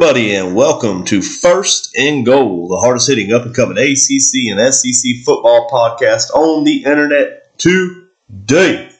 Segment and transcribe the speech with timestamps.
[0.00, 4.72] everybody, and welcome to First and Goal, the hardest hitting up and coming ACC and
[4.72, 8.92] SEC football podcast on the internet today.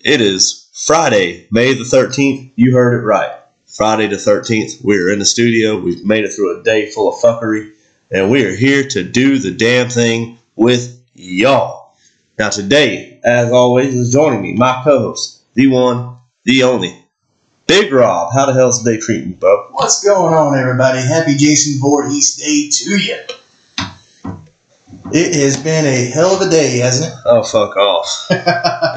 [0.00, 2.52] It is Friday, May the 13th.
[2.56, 3.30] You heard it right.
[3.66, 4.82] Friday the 13th.
[4.82, 5.78] We're in the studio.
[5.78, 7.70] We've made it through a day full of fuckery,
[8.10, 11.92] and we are here to do the damn thing with y'all.
[12.38, 17.04] Now, today, as always, is joining me, my co host, the one, the only,
[17.68, 18.32] Big Rob.
[18.32, 19.68] How the hell's the day treating you, bro?
[19.72, 21.00] What's going on, everybody?
[21.00, 23.18] Happy Jason Voorhees Day to you.
[25.12, 27.18] It has been a hell of a day, hasn't it?
[27.26, 28.26] Oh, fuck off.
[28.30, 28.42] it?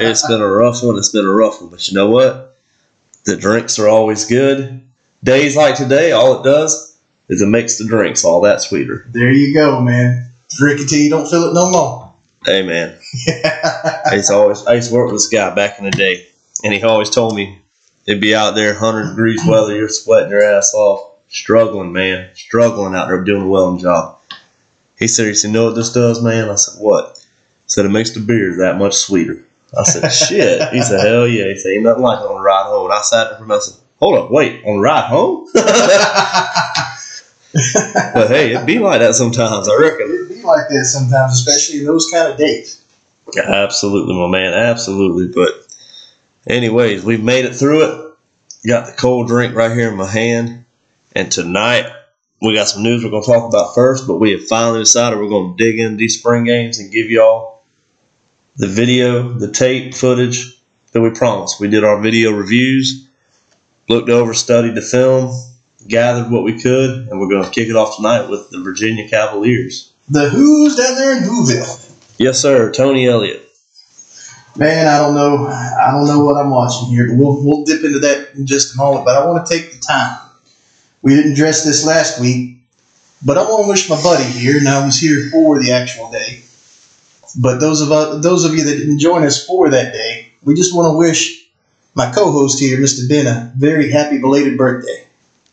[0.00, 0.96] it's been a rough one.
[0.96, 1.68] It's been a rough one.
[1.68, 2.56] But you know what?
[3.26, 4.82] The drinks are always good.
[5.22, 6.98] Days like today, all it does
[7.28, 9.04] is it makes the drinks all that sweeter.
[9.10, 10.32] there you go, man.
[10.48, 12.14] Drink it till you don't feel it no more.
[12.46, 12.98] Hey, man.
[13.44, 16.26] I used always I used to work with this guy back in the day,
[16.64, 17.61] and he always told me
[18.06, 22.94] it'd be out there, hundred degrees weather, you're sweating your ass off, struggling, man, struggling
[22.94, 24.18] out there doing a welding job.
[24.98, 26.48] He said, he said, you know what this does, man?
[26.48, 27.18] I said, what?
[27.18, 27.24] He
[27.66, 29.44] said, it makes the beer that much sweeter.
[29.76, 30.72] I said, shit.
[30.72, 31.48] He said, hell yeah.
[31.48, 32.86] He said, ain't nothing like it on the ride home.
[32.86, 33.62] And I sat there for a minute.
[33.62, 35.48] I said, hold up, wait, on the ride home?
[35.54, 35.66] but
[38.28, 40.10] hey, it'd be like that sometimes, I reckon.
[40.10, 42.78] It'd be like that sometimes, especially in those kind of days.
[43.42, 44.52] Absolutely, my man.
[44.52, 45.28] Absolutely.
[45.28, 45.61] But,
[46.46, 48.14] anyways, we've made it through it.
[48.66, 50.64] Got the cold drink right here in my hand.
[51.14, 51.92] And tonight,
[52.40, 55.18] we got some news we're going to talk about first, but we have finally decided
[55.18, 57.62] we're going to dig into these spring games and give y'all
[58.56, 60.60] the video, the tape footage
[60.92, 61.60] that we promised.
[61.60, 63.08] We did our video reviews,
[63.88, 65.34] looked over, studied the film,
[65.86, 69.08] gathered what we could, and we're going to kick it off tonight with the Virginia
[69.08, 69.92] Cavaliers.
[70.08, 71.94] The Who's down there in Whoville.
[72.18, 72.72] Yes, sir.
[72.72, 73.48] Tony Elliott.
[74.56, 75.46] Man, I don't know.
[75.46, 78.74] I don't know what I'm watching here, but we'll, we'll dip into that in just
[78.74, 79.06] a moment.
[79.06, 80.18] But I want to take the time.
[81.00, 82.58] We didn't dress this last week,
[83.24, 86.10] but I want to wish my buddy here, and I was here for the actual
[86.10, 86.42] day.
[87.36, 90.54] But those of uh, those of you that didn't join us for that day, we
[90.54, 91.48] just want to wish
[91.94, 93.08] my co-host here, Mr.
[93.08, 95.06] Ben, a very happy belated birthday.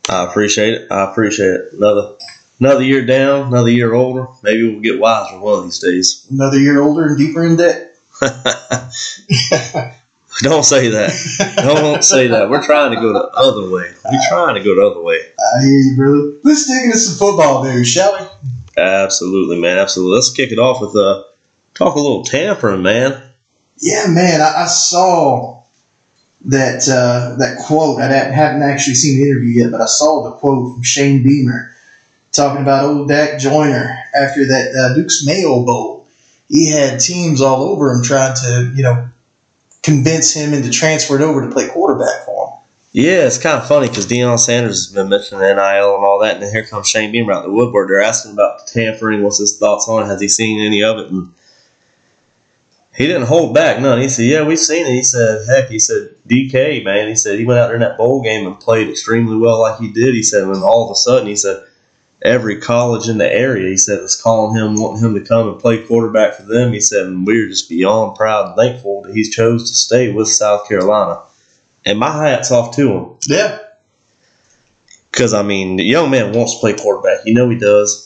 [0.10, 0.92] I appreciate it.
[0.92, 1.74] I appreciate it.
[1.74, 2.16] Another
[2.60, 4.28] another year down, another year older.
[4.44, 6.28] Maybe we'll get wiser one of these days.
[6.30, 7.89] Another year older and deeper in debt.
[10.42, 11.54] Don't say that.
[11.58, 12.50] Don't say that.
[12.50, 13.92] We're trying to go the other way.
[14.12, 15.20] We're trying to go the other way.
[15.38, 16.34] I hear you, brother.
[16.44, 18.82] Let's dig into some football news, shall we?
[18.82, 19.78] Absolutely, man.
[19.78, 20.16] Absolutely.
[20.16, 21.24] Let's kick it off with uh
[21.74, 23.22] talk a little tampering, man.
[23.78, 25.64] Yeah, man, I, I saw
[26.46, 28.00] that uh, that quote.
[28.02, 31.24] I hadn't- haven't actually seen the interview yet, but I saw the quote from Shane
[31.24, 31.74] Beamer
[32.32, 35.99] talking about old Dak Joyner after that uh, Duke's Mayo Bowl.
[36.50, 39.10] He had teams all over him trying to, you know,
[39.84, 42.60] convince him into transferring over to play quarterback for him.
[42.92, 46.34] Yeah, it's kind of funny because Deion Sanders has been mentioning NIL and all that,
[46.34, 47.88] and then here comes Shane Beamer out the woodwork.
[47.88, 49.22] They're asking about the tampering.
[49.22, 50.08] What's his thoughts on it?
[50.08, 51.12] Has he seen any of it?
[51.12, 51.32] And
[52.98, 54.02] he didn't hold back none.
[54.02, 57.38] He said, "Yeah, we've seen it." He said, "Heck," he said, "DK, man." He said
[57.38, 60.16] he went out there in that bowl game and played extremely well, like he did.
[60.16, 61.64] He said, and all of a sudden, he said,
[62.22, 65.60] every college in the area, he said, was calling him, wanting him to come and
[65.60, 66.74] play quarterback for them.
[66.74, 70.12] He said, and we are just beyond proud and thankful that he chose to stay
[70.12, 71.22] with South Carolina.
[71.86, 73.16] And my hat's off to him.
[73.28, 73.60] Yeah,
[75.12, 77.26] Because, I mean, the young man wants to play quarterback.
[77.26, 78.06] You know he does.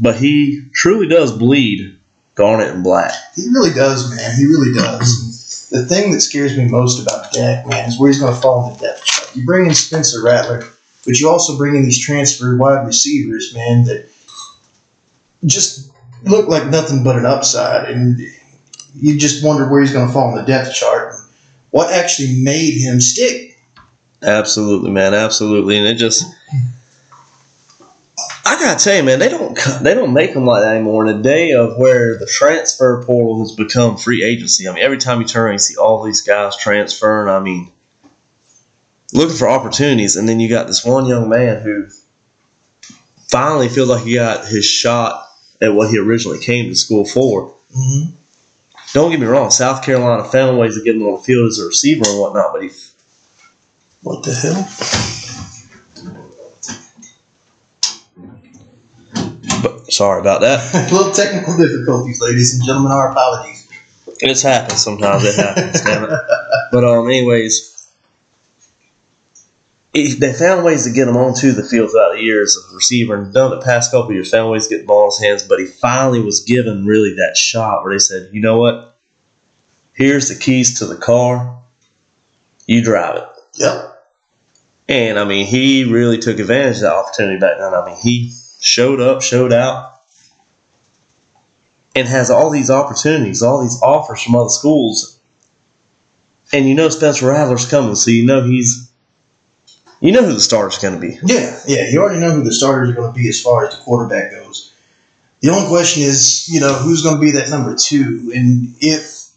[0.00, 1.98] But he truly does bleed
[2.34, 3.12] garnet and black.
[3.36, 4.36] he really does, man.
[4.36, 5.68] He really does.
[5.70, 8.66] The thing that scares me most about Dak, man, is where he's going to fall
[8.66, 9.36] in the depth chart.
[9.36, 10.66] You bring in Spencer Rattler,
[11.04, 14.08] but you also bring in these transfer wide receivers, man, that
[15.44, 15.92] just
[16.24, 17.90] look like nothing but an upside.
[17.90, 18.20] And
[18.94, 21.14] you just wonder where he's going to fall in the depth chart.
[21.14, 21.30] And
[21.70, 23.58] what actually made him stick?
[24.22, 25.14] Absolutely, man.
[25.14, 25.76] Absolutely.
[25.76, 26.24] And it just.
[28.44, 31.06] I gotta tell you, man, they don't they don't make them like that anymore.
[31.06, 34.98] In a day of where the transfer portal has become free agency, I mean, every
[34.98, 37.28] time you turn around, you see all these guys transferring.
[37.28, 37.72] I mean,
[39.12, 41.88] looking for opportunities, and then you got this one young man who
[43.28, 45.28] finally feels like he got his shot
[45.60, 47.54] at what he originally came to school for.
[47.76, 48.14] Mm-hmm.
[48.92, 51.58] Don't get me wrong, South Carolina found ways to get him on the field as
[51.58, 52.70] a receiver and whatnot, but he
[54.02, 54.68] What the hell?
[59.62, 60.90] but sorry about that.
[60.92, 62.92] little technical difficulties, ladies and gentlemen.
[62.92, 63.68] Our apologies.
[64.20, 65.24] It's happened sometimes.
[65.24, 66.10] It happens, damn it.
[66.70, 67.81] But um, anyways,
[69.92, 73.14] he- they found ways to get him onto the field throughout the years of receiver,
[73.14, 74.30] and done the past couple years.
[74.30, 77.14] Found ways to get the ball in his hands, but he finally was given really
[77.16, 78.96] that shot where they said, "You know what?
[79.94, 81.58] Here's the keys to the car.
[82.66, 83.88] You drive it." Yep.
[84.88, 87.74] And I mean, he really took advantage of that opportunity back then.
[87.74, 89.92] I mean, he showed up, showed out,
[91.94, 95.18] and has all these opportunities, all these offers from other schools.
[96.52, 98.90] And you know Spencer Rattler's coming, so you know he's,
[100.02, 101.18] you know who the starter's going to be.
[101.24, 101.88] Yeah, yeah.
[101.88, 104.32] You already know who the starters are going to be as far as the quarterback
[104.32, 104.72] goes.
[105.40, 109.30] The only question is, you know, who's going to be that number two, and if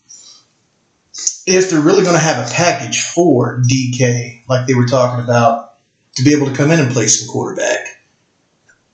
[1.45, 5.77] if they're really going to have a package for DK, like they were talking about,
[6.15, 8.01] to be able to come in and play some quarterback.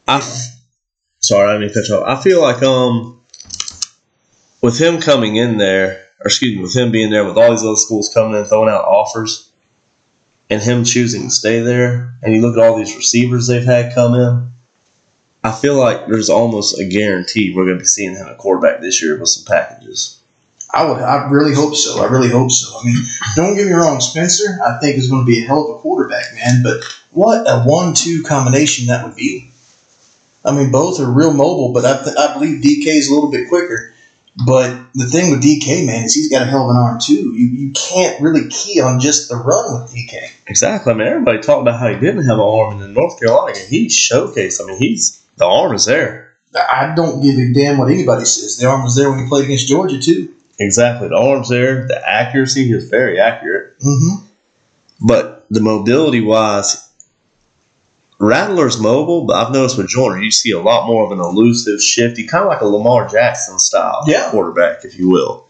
[0.07, 0.19] I,
[1.21, 2.19] sorry, I didn't cut you off.
[2.19, 3.21] I feel like um,
[4.61, 7.63] with him coming in there, or excuse me, with him being there, with all these
[7.63, 9.50] other schools coming in throwing out offers,
[10.51, 13.95] and him choosing to stay there, and you look at all these receivers they've had
[13.95, 14.51] come in.
[15.45, 18.81] I feel like there's almost a guarantee we're going to be seeing him at quarterback
[18.81, 20.19] this year with some packages.
[20.73, 21.01] I would.
[21.01, 22.03] I really hope so.
[22.03, 22.77] I really hope so.
[22.77, 22.97] I mean,
[23.37, 24.01] don't get me wrong.
[24.01, 26.61] Spencer, I think is going to be a hell of a quarterback, man.
[26.63, 29.49] But what a one-two combination that would be.
[30.43, 33.31] I mean, both are real mobile, but I, th- I believe DK is a little
[33.31, 33.90] bit quicker.
[34.45, 37.33] But the thing with DK, man, is he's got a hell of an arm too.
[37.35, 40.31] You you can't really key on just the run with DK.
[40.47, 40.93] Exactly.
[40.93, 43.67] I mean, everybody talked about how he didn't have an arm in North Carolina, and
[43.67, 44.61] he showcased.
[44.63, 46.33] I mean, he's the arm is there.
[46.55, 48.57] I don't give a damn what anybody says.
[48.57, 50.33] The arm was there when he played against Georgia too.
[50.59, 51.09] Exactly.
[51.09, 51.87] The arm's there.
[51.87, 53.79] The accuracy is very accurate.
[53.79, 54.25] Mm-hmm.
[55.05, 56.90] But the mobility wise,
[58.21, 61.81] Rattler's mobile, but I've noticed with Joyner, you see a lot more of an elusive,
[61.81, 64.29] shifty, kind of like a Lamar Jackson style Yeah.
[64.29, 65.47] quarterback, if you will.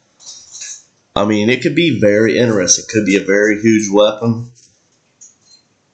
[1.14, 2.86] I mean, it could be very interesting.
[2.90, 4.52] Could be a very huge weapon.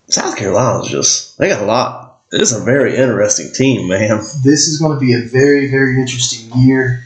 [0.09, 2.19] South Carolina's just, they got a lot.
[2.31, 4.19] It's a very interesting team, man.
[4.43, 7.03] This is going to be a very very interesting year.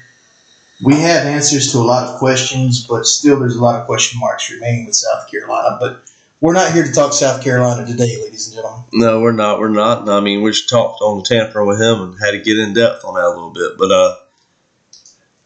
[0.84, 4.20] We have answers to a lot of questions, but still there's a lot of question
[4.20, 5.78] marks remaining with South Carolina.
[5.80, 6.04] But
[6.42, 8.84] we're not here to talk South Carolina today, ladies and gentlemen.
[8.92, 9.60] No, we're not.
[9.60, 10.10] We're not.
[10.10, 13.06] I mean, we just talked on tampering with him and had to get in depth
[13.06, 13.78] on that a little bit.
[13.78, 14.18] But uh,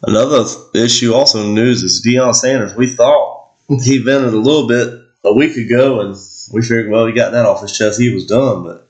[0.04, 2.74] another issue also in the news is Deion Sanders.
[2.74, 6.16] We thought he vented a little bit a week ago, and
[6.54, 8.00] we figured, well, he got that off his chest.
[8.00, 8.88] He was done, but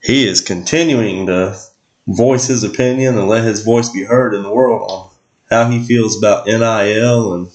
[0.00, 1.58] he is continuing to
[2.06, 5.10] voice his opinion and let his voice be heard in the world on
[5.50, 7.50] how he feels about NIL and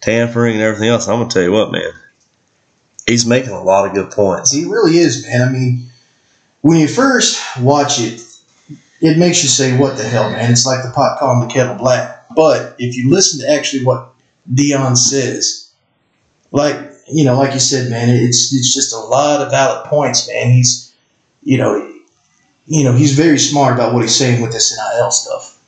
[0.00, 1.08] tampering and everything else.
[1.08, 1.92] I'm gonna tell you what, man.
[3.06, 4.52] He's making a lot of good points.
[4.52, 5.48] He really is, man.
[5.48, 5.90] I mean,
[6.60, 8.20] when you first watch it,
[9.00, 11.74] it makes you say, "What the hell, man?" It's like the pot calling the kettle
[11.74, 12.26] black.
[12.34, 14.14] But if you listen to actually what
[14.52, 15.70] Deion says,
[16.52, 16.76] like
[17.08, 20.50] you know, like you said, man, it's it's just a lot of valid points, man.
[20.52, 20.94] He's,
[21.42, 21.92] you know,
[22.66, 25.58] you know, he's very smart about what he's saying with this NIL stuff.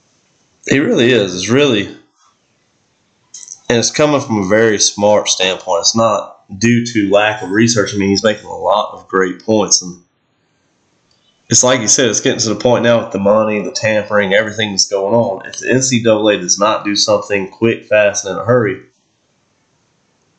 [0.69, 1.35] He really is.
[1.35, 1.89] It's really,
[3.69, 5.81] and it's coming from a very smart standpoint.
[5.81, 7.95] It's not due to lack of research.
[7.95, 10.03] I mean, he's making a lot of great points, and
[11.51, 14.33] it's like you said, it's getting to the point now with the money, the tampering,
[14.33, 15.47] everything that's going on.
[15.47, 18.83] If the NCAA does not do something quick, fast, and in a hurry,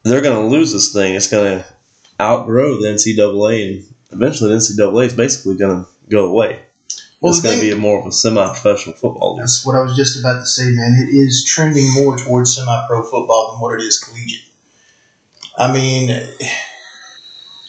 [0.03, 1.15] they're going to lose this thing.
[1.15, 1.75] It's going to
[2.19, 6.63] outgrow the NCAA, and eventually the NCAA is basically going to go away.
[7.21, 9.41] Well, it's going to be a more of a semi-professional football league.
[9.41, 10.93] That's what I was just about to say, man.
[10.93, 14.51] It is trending more towards semi-pro football than what it is collegiate.
[15.57, 16.09] I mean,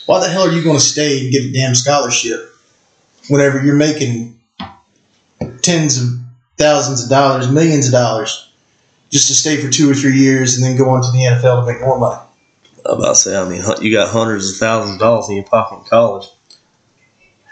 [0.07, 2.52] why the hell are you going to stay and get a damn scholarship
[3.28, 4.38] whenever you're making
[5.62, 6.09] tens of
[6.57, 8.52] thousands of dollars, millions of dollars,
[9.11, 11.64] just to stay for two or three years and then go on to the NFL
[11.64, 12.21] to make more money?
[12.85, 15.45] I'm about to say, I mean, you got hundreds of thousands of dollars in your
[15.45, 16.28] pocket in college.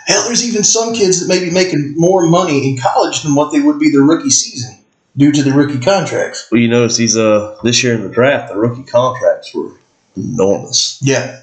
[0.07, 3.53] Hell, there's even some kids that may be making more money in college than what
[3.53, 4.79] they would be their rookie season
[5.17, 6.47] due to the rookie contracts.
[6.53, 9.73] Well, you notice these uh this year in the draft, the rookie contracts were
[10.17, 10.99] enormous.
[11.03, 11.41] Yeah.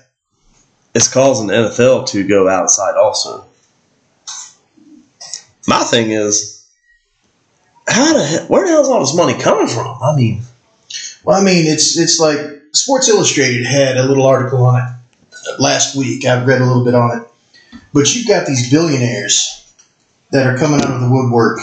[0.94, 3.46] It's causing the NFL to go outside also.
[5.68, 6.68] My thing is,
[7.88, 9.98] how the hell, where the hell's all this money coming from?
[10.02, 10.42] I mean,
[11.24, 12.40] Well, I mean, it's it's like
[12.74, 16.26] Sports Illustrated had a little article on it last week.
[16.26, 17.28] I've read a little bit on it,
[17.94, 19.72] but you've got these billionaires
[20.32, 21.60] that are coming out of the woodwork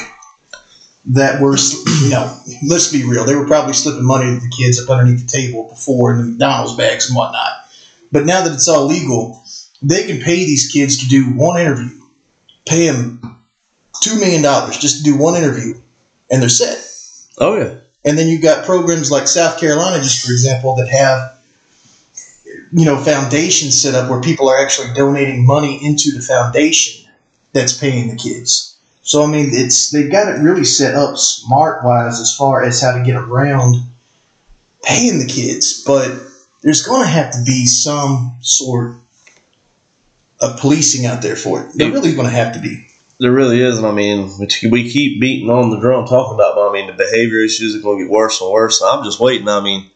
[1.09, 1.57] that were,
[2.03, 5.21] you know, let's be real, they were probably slipping money to the kids up underneath
[5.21, 7.67] the table before in the McDonald's bags and whatnot.
[8.13, 9.43] But now that it's all legal,
[9.83, 12.01] they can pay these kids to do one interview,
[12.67, 13.39] pay them
[14.03, 15.75] two million dollars just to do one interview,
[16.31, 16.79] and they're set.
[17.39, 21.39] oh yeah, And then you've got programs like South Carolina, just for example, that have
[22.73, 27.11] you know foundations set up where people are actually donating money into the foundation
[27.53, 28.68] that's paying the kids.
[29.09, 32.83] So I mean, it's they've got it really set up smart wise as far as
[32.83, 33.77] how to get around
[34.83, 36.11] paying the kids, but
[36.61, 38.97] there's going to have to be some sort
[40.43, 41.73] of policing out there for it.
[41.73, 42.87] There really going to have to be.
[43.19, 44.31] There really is, and I mean,
[44.71, 47.81] we keep beating on the drum talking about, but I mean, the behavior issues are
[47.81, 48.83] going to get worse and worse.
[48.83, 49.49] I'm just waiting.
[49.49, 49.91] I mean,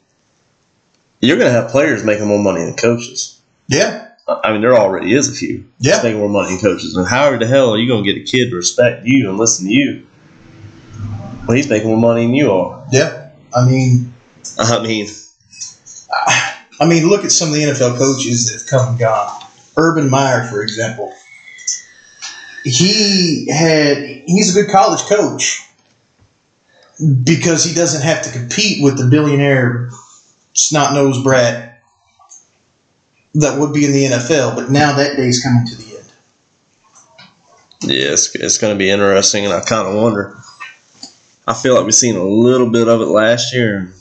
[1.20, 3.38] you're going to have players making more money than coaches.
[3.68, 4.01] Yeah.
[4.28, 6.00] I mean, there already is a few Yeah.
[6.02, 6.94] making more money than coaches.
[6.96, 9.38] And how the hell are you going to get a kid to respect you and
[9.38, 10.06] listen to you
[11.46, 12.84] when he's making more money than you are?
[12.92, 13.28] Yeah.
[13.54, 14.14] I mean,
[14.58, 15.08] I mean,
[16.80, 19.42] I mean, look at some of the NFL coaches that have come and gone.
[19.76, 21.12] Urban Meyer, for example.
[22.64, 25.62] He had he's a good college coach
[27.24, 29.90] because he doesn't have to compete with the billionaire
[30.54, 31.71] snot nosed brat
[33.34, 34.56] that would be in the NFL.
[34.56, 36.12] But now that day's coming to the end.
[37.82, 40.38] yeah, it's, it's going to be interesting, and I kind of wonder.
[41.46, 43.94] I feel like we've seen a little bit of it last year, and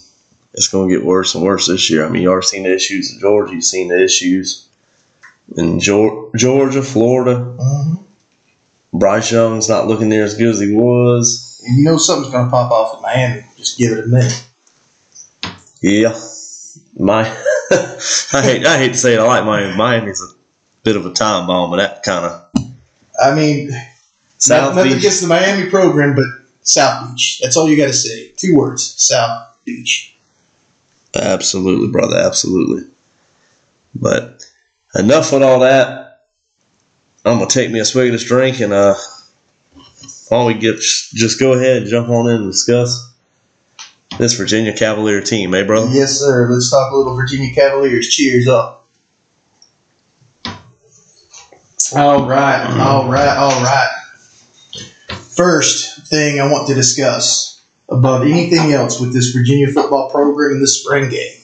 [0.54, 2.06] it's going to get worse and worse this year.
[2.06, 4.68] I mean, you already seen the issues in Georgia, you've seen the issues
[5.58, 7.36] in Georgia, Florida.
[7.36, 7.96] Mm-hmm.
[8.94, 11.62] Bryce Young's not looking near as good as he was.
[11.66, 13.46] And you know something's going to pop off in Miami.
[13.58, 14.46] Just give it a minute.
[15.82, 16.20] Yeah,
[16.98, 17.24] my
[18.34, 19.20] I hate I hate to say it.
[19.20, 19.76] I like Miami.
[19.78, 20.28] Miami's a
[20.84, 22.52] bit of a time bomb, but that kind of
[23.22, 23.72] I mean,
[24.38, 25.00] South nothing Beach.
[25.00, 26.26] against the Miami program, but
[26.64, 27.40] South Beach.
[27.42, 28.32] That's all you got to say.
[28.36, 30.16] Two words: South Beach.
[31.16, 32.18] Absolutely, brother.
[32.18, 32.84] Absolutely.
[33.96, 34.44] But
[34.96, 36.24] enough with all that.
[37.24, 38.96] I'm gonna take me a swig of this drink, and uh,
[40.28, 43.11] why don't we get just go ahead and jump on in and discuss
[44.18, 45.90] this Virginia Cavalier team, eh, brother?
[45.92, 46.50] Yes, sir.
[46.50, 48.10] Let's talk a little Virginia Cavaliers.
[48.10, 48.88] Cheers up.
[51.94, 53.90] All right, all right, all right.
[55.10, 60.62] First thing I want to discuss above anything else with this Virginia football program in
[60.62, 61.42] the spring game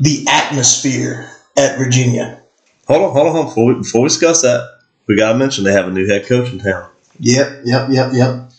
[0.00, 2.40] the atmosphere at Virginia.
[2.86, 3.50] Hold on, hold on, hold on.
[3.50, 6.52] Before we, before we discuss that, we gotta mention they have a new head coach
[6.52, 6.90] in town.
[7.20, 8.50] Yep, yep, yep, yep.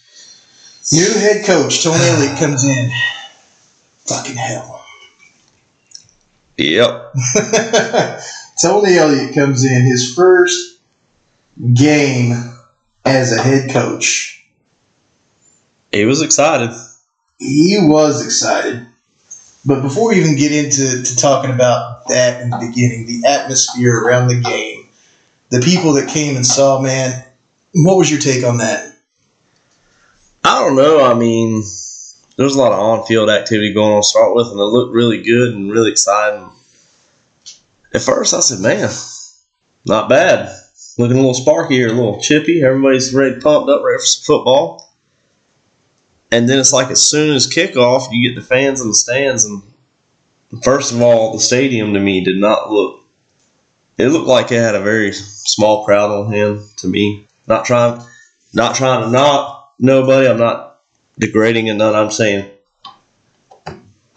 [0.92, 2.92] New head coach, Tony Elliott, comes in.
[4.06, 4.86] Fucking hell.
[6.58, 7.14] Yep.
[8.62, 10.80] Tony Elliott comes in his first
[11.74, 12.34] game
[13.04, 14.48] as a head coach.
[15.92, 16.70] He was excited.
[17.40, 18.86] He was excited.
[19.66, 23.96] But before we even get into to talking about that in the beginning, the atmosphere
[23.96, 24.88] around the game,
[25.50, 27.26] the people that came and saw, man,
[27.74, 28.95] what was your take on that?
[30.48, 31.04] I don't know.
[31.04, 31.64] I mean,
[32.36, 34.94] there was a lot of on-field activity going on to start with, and it looked
[34.94, 36.48] really good and really exciting.
[37.92, 38.88] At first, I said, "Man,
[39.88, 40.56] not bad.
[41.00, 42.62] Looking a little sparky here, a little chippy.
[42.62, 44.94] Everybody's ready, pumped up, ready for some football."
[46.32, 49.46] And then it's like as soon as kickoff, you get the fans in the stands,
[49.46, 49.64] and
[50.64, 53.02] first of all, the stadium to me did not look.
[53.98, 57.26] It looked like it had a very small crowd on hand to me.
[57.48, 58.04] Not trying,
[58.54, 60.28] not trying to knock nobody.
[60.28, 60.82] I'm not
[61.20, 61.76] degrading it.
[61.76, 61.96] None.
[61.96, 62.50] I'm saying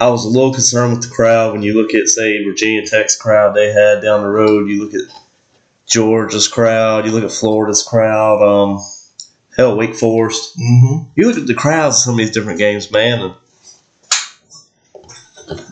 [0.00, 3.17] I was a little concerned with the crowd when you look at, say, Virginia Tech's
[3.17, 4.69] crowd they had down the road.
[4.69, 5.11] You look at
[5.87, 7.05] Georgia's crowd.
[7.05, 8.43] You look at Florida's crowd.
[8.43, 8.85] Um,
[9.57, 10.57] hell, Wake Forest.
[10.57, 11.11] Mm-hmm.
[11.17, 13.35] You look at the crowds of some of these different games, man, and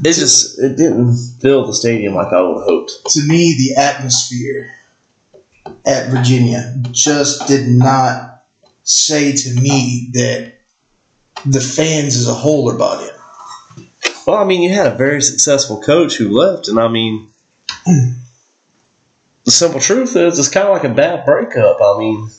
[0.05, 2.93] it just it didn't fill the stadium like I would have hoped.
[3.11, 4.75] To me, the atmosphere
[5.85, 8.36] at Virginia just did not
[8.87, 10.55] say to me that
[11.45, 13.11] the fans as a whole are bought in.
[14.27, 17.29] Well, I mean, you had a very successful coach who left, and I mean,
[17.85, 21.81] the simple truth is, it's kind of like a bad breakup.
[21.81, 22.31] I mean,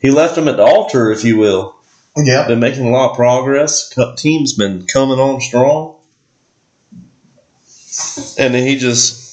[0.00, 1.76] he left them at the altar, if you will.
[2.16, 2.46] Yeah.
[2.46, 3.92] Been making a lot of progress.
[4.16, 6.00] Team's been coming on strong,
[8.38, 9.26] and then he just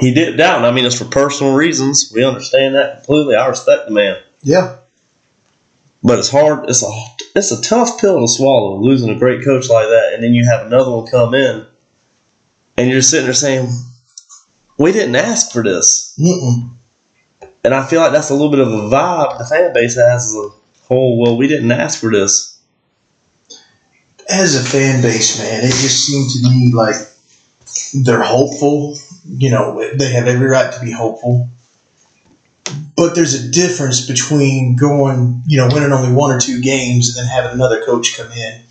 [0.00, 0.64] he dipped down.
[0.64, 2.10] I mean, it's for personal reasons.
[2.14, 3.36] We understand that completely.
[3.36, 4.76] I respect the man, Yeah.
[6.06, 6.70] But it's hard.
[6.70, 10.22] It's a it's a tough pill to swallow losing a great coach like that, and
[10.22, 11.66] then you have another one come in,
[12.76, 13.68] and you're sitting there saying,
[14.78, 16.70] "We didn't ask for this." Mm-mm.
[17.64, 20.26] And I feel like that's a little bit of a vibe the fan base has
[20.26, 20.48] as a
[20.84, 21.20] whole.
[21.20, 22.56] Well, we didn't ask for this.
[24.28, 26.96] As a fan base, man, it just seemed to me like
[28.04, 28.96] they're hopeful.
[29.26, 31.48] You know, they have every right to be hopeful.
[32.96, 37.16] But there's a difference between going, you know, winning only one or two games and
[37.16, 38.62] then having another coach come in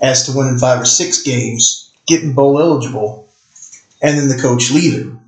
[0.00, 3.28] as to winning five or six games, getting bowl eligible,
[4.00, 5.20] and then the coach leaving.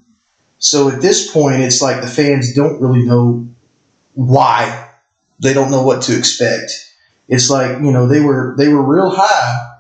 [0.58, 3.48] So at this point, it's like the fans don't really know
[4.14, 4.88] why.
[5.40, 6.72] They don't know what to expect.
[7.28, 9.78] It's like you know they were they were real high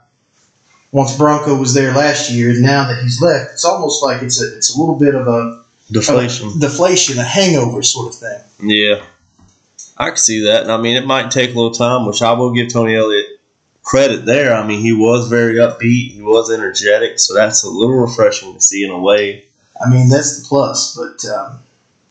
[0.92, 2.50] once Bronco was there last year.
[2.50, 5.26] and Now that he's left, it's almost like it's a it's a little bit of
[5.26, 6.58] a deflation.
[6.58, 8.40] deflation, a hangover sort of thing.
[8.60, 9.04] Yeah,
[9.96, 10.62] I can see that.
[10.62, 13.26] And I mean, it might take a little time, which I will give Tony Elliott
[13.82, 14.54] credit there.
[14.54, 18.60] I mean, he was very upbeat, he was energetic, so that's a little refreshing to
[18.60, 19.44] see in a way.
[19.84, 20.96] I mean, that's the plus.
[20.96, 21.58] But um,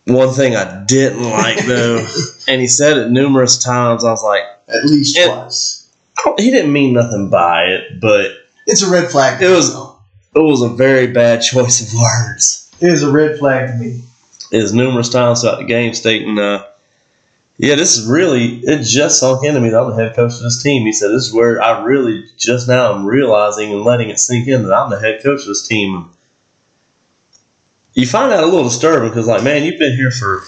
[0.06, 2.06] One thing I didn't like though,
[2.48, 5.90] and he said it numerous times, I was like, at least It- twice.
[6.38, 8.28] he didn't mean nothing by it, but
[8.68, 9.42] It's a red flag.
[9.42, 9.98] It was- though.
[10.36, 12.63] it was a very bad choice of words.
[12.82, 14.02] It is a red flag to me.
[14.52, 16.64] Is numerous times throughout the game stating, uh,
[17.58, 20.42] "Yeah, this is really it just sunk into me that I'm the head coach of
[20.42, 24.10] this team." He said, "This is where I really just now I'm realizing and letting
[24.10, 26.10] it sink in that I'm the head coach of this team."
[27.96, 30.44] You find that a little disturbing because, like, man, you've been here for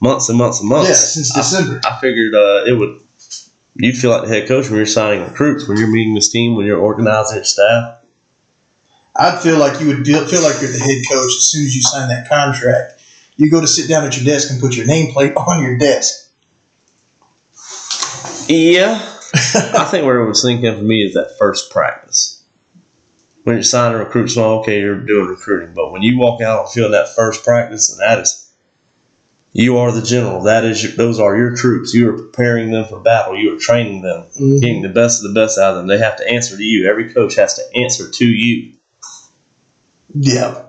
[0.00, 0.88] months and months and months.
[0.88, 1.80] Yeah, since I- December.
[1.84, 2.98] I figured uh, it would.
[3.76, 6.56] You'd feel like the head coach when you're signing recruits, when you're meeting this team,
[6.56, 7.99] when you're organizing your staff.
[9.16, 11.74] I'd feel like you would feel, feel like you're the head coach as soon as
[11.76, 13.02] you sign that contract.
[13.36, 16.30] You go to sit down at your desk and put your nameplate on your desk.
[18.48, 18.98] Yeah,
[19.34, 22.42] I think where it was thinking for me is that first practice.
[23.44, 26.64] When you're signing recruits, well, okay, you're doing recruiting, but when you walk out on
[26.66, 28.52] the field that first practice, and that is,
[29.52, 30.42] you are the general.
[30.42, 31.94] That is, your, those are your troops.
[31.94, 33.36] You are preparing them for battle.
[33.36, 34.60] You are training them, Mhm.
[34.60, 35.86] getting the best of the best out of them.
[35.86, 36.88] They have to answer to you.
[36.88, 38.74] Every coach has to answer to you.
[40.14, 40.64] Yeah.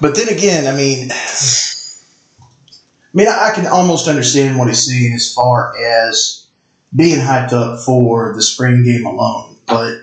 [0.00, 5.32] But then again, I mean, I mean, I can almost understand what he's saying as
[5.32, 6.48] far as
[6.94, 9.56] being hyped up for the spring game alone.
[9.66, 10.02] But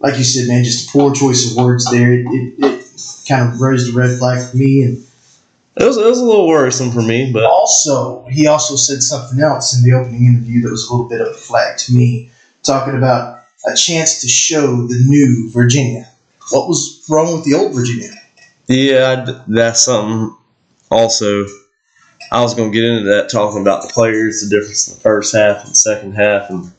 [0.00, 2.12] like you said, man, just a poor choice of words there.
[2.12, 4.84] It, it, it kind of raised a red flag for me.
[4.84, 5.06] And
[5.76, 9.40] It was, it was a little worrisome for me, but also, he also said something
[9.40, 12.30] else in the opening interview that was a little bit of a flag to me,
[12.62, 16.08] talking about a chance to show the new Virginia.
[16.50, 18.12] What was wrong with the old Virginia?
[18.68, 20.36] Yeah, that's something.
[20.90, 21.44] Also,
[22.30, 25.00] I was going to get into that talking about the players, the difference in the
[25.00, 26.72] first half and second half, and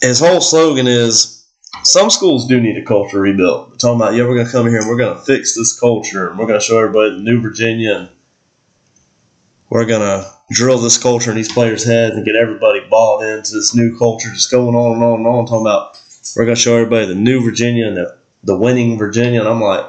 [0.00, 1.46] his whole slogan is
[1.82, 3.70] some schools do need a culture rebuilt.
[3.70, 5.78] We're talking about yeah, we're going to come here and we're going to fix this
[5.78, 8.08] culture and we're going to show everybody the new Virginia and
[9.68, 13.52] we're going to drill this culture in these players' heads and get everybody bought into
[13.52, 15.46] this new culture, just going on and on and on.
[15.46, 16.00] Talking about
[16.34, 19.60] we're going to show everybody the new Virginia and the the winning Virginia, and I'm
[19.60, 19.84] like,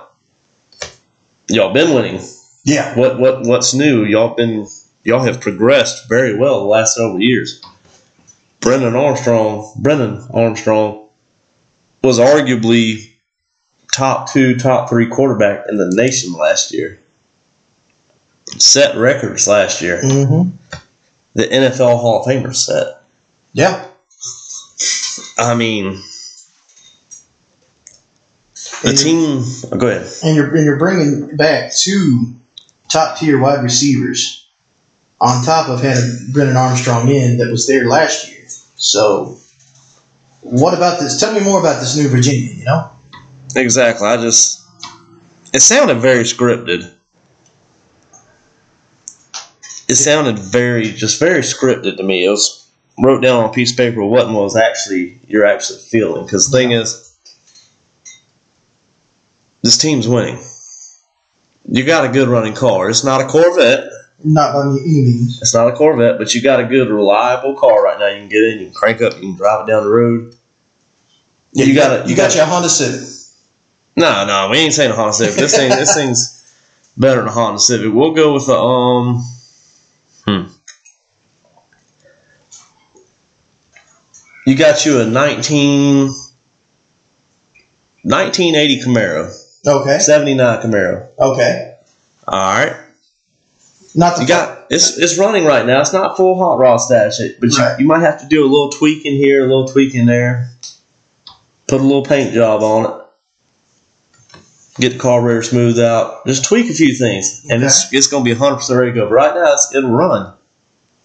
[1.47, 2.21] y'all been winning.
[2.63, 2.97] Yeah.
[2.97, 4.03] What what what's new?
[4.03, 4.67] Y'all been
[5.03, 7.61] y'all have progressed very well the last several years.
[8.59, 11.07] Brennan Armstrong, Brennan Armstrong,
[12.03, 13.11] was arguably
[13.93, 16.99] top two, top three quarterback in the nation last year.
[18.57, 20.01] Set records last year.
[20.01, 20.49] Mm-hmm.
[21.33, 23.01] The NFL Hall of Famer set.
[23.53, 23.87] Yeah.
[25.37, 26.01] I mean,
[28.81, 29.43] the And- team.
[29.71, 30.07] oh, go ahead.
[30.23, 32.33] And you're, and you're bringing back two
[32.89, 34.45] top tier wide receivers
[35.19, 38.37] on top of having Brennan Armstrong in that was there last year.
[38.77, 39.39] So,
[40.41, 41.19] what about this?
[41.19, 42.89] Tell me more about this new Virginia, you know?
[43.55, 44.07] Exactly.
[44.07, 44.61] I just
[45.53, 46.91] it sounded very scripted.
[49.87, 52.25] It sounded very just very scripted to me.
[52.25, 52.67] It was
[52.99, 56.25] wrote down on a piece of paper what was actually you're actually feeling.
[56.25, 57.06] Because the thing is,
[59.67, 60.41] this team's winning.
[61.69, 62.89] You got a good running car.
[62.89, 63.89] It's not a Corvette.
[64.23, 65.41] Not by any means.
[65.41, 68.07] It's not a Corvette, but you got a good, reliable car right now.
[68.07, 70.35] You can get in, you can crank up, you can drive it down the road.
[71.51, 73.07] Yeah, You you, gotta- got you you got gotta- your Honda Civic.
[73.97, 75.35] No, no, we ain't saying a Honda Civic.
[75.35, 76.55] This thing, this thing's
[76.95, 77.93] better than a Honda Civic.
[77.93, 79.23] We'll go with the um.
[80.25, 80.43] Hmm.
[84.45, 86.07] You got you a 19,
[88.03, 89.36] 1980 Camaro,
[89.67, 89.99] Okay.
[89.99, 91.09] 79 Camaro.
[91.19, 91.75] Okay.
[92.27, 92.75] All right,
[93.95, 95.79] Not the you got it's it's running right now.
[95.81, 97.79] It's not full hot rod status, but you, Right.
[97.79, 100.51] you might have to do a little tweaking here, a little tweaking there.
[101.67, 103.05] Put a little paint job on it.
[104.79, 106.25] Get the carburetor smoothed out.
[106.27, 109.05] Just tweak a few things, and it's it's gonna be 100 percent ready to go.
[109.07, 110.33] But right now, it's, it'll run,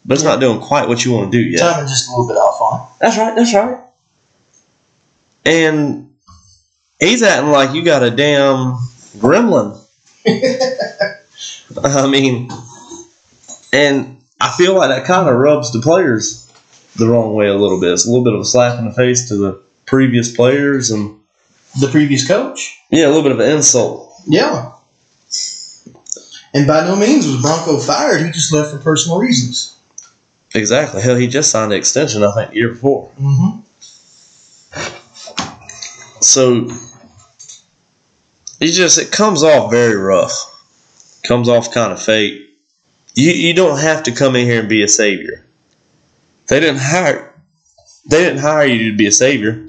[0.04, 1.60] but it's not doing quite what you want to do yet.
[1.60, 2.88] timing just a little bit off on.
[3.00, 3.34] That's right.
[3.34, 3.78] That's right.
[5.44, 6.11] And
[7.02, 8.74] he's acting like you got a damn
[9.18, 9.78] gremlin.
[11.84, 12.50] I mean,
[13.72, 16.38] and I feel like that kind of rubs the players
[16.96, 17.92] the wrong way a little bit.
[17.92, 21.18] It's a little bit of a slap in the face to the previous players, and
[21.80, 22.78] The previous coach.
[22.90, 24.12] yeah, a little bit of an insult.
[24.26, 24.72] Yeah.
[26.54, 28.22] And by no means was Bronco fired.
[28.26, 29.74] He just left for personal reasons.
[30.54, 31.00] Exactly.
[31.00, 33.10] Hell, he just signed an extension, I think, the year before.
[33.18, 33.60] Mm-hmm.
[36.20, 36.68] So
[38.62, 40.48] it just it comes off very rough.
[41.24, 42.48] comes off kind of fake.
[43.14, 45.44] You you don't have to come in here and be a savior.
[46.48, 47.34] They didn't hire
[48.08, 49.66] they didn't hire you to be a savior.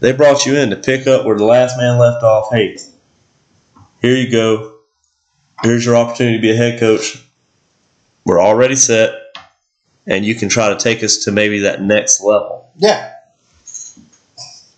[0.00, 2.50] They brought you in to pick up where the last man left off.
[2.50, 2.78] Hey,
[4.00, 4.78] here you go.
[5.62, 7.22] Here's your opportunity to be a head coach.
[8.24, 9.14] We're already set,
[10.06, 12.70] and you can try to take us to maybe that next level.
[12.76, 13.14] Yeah.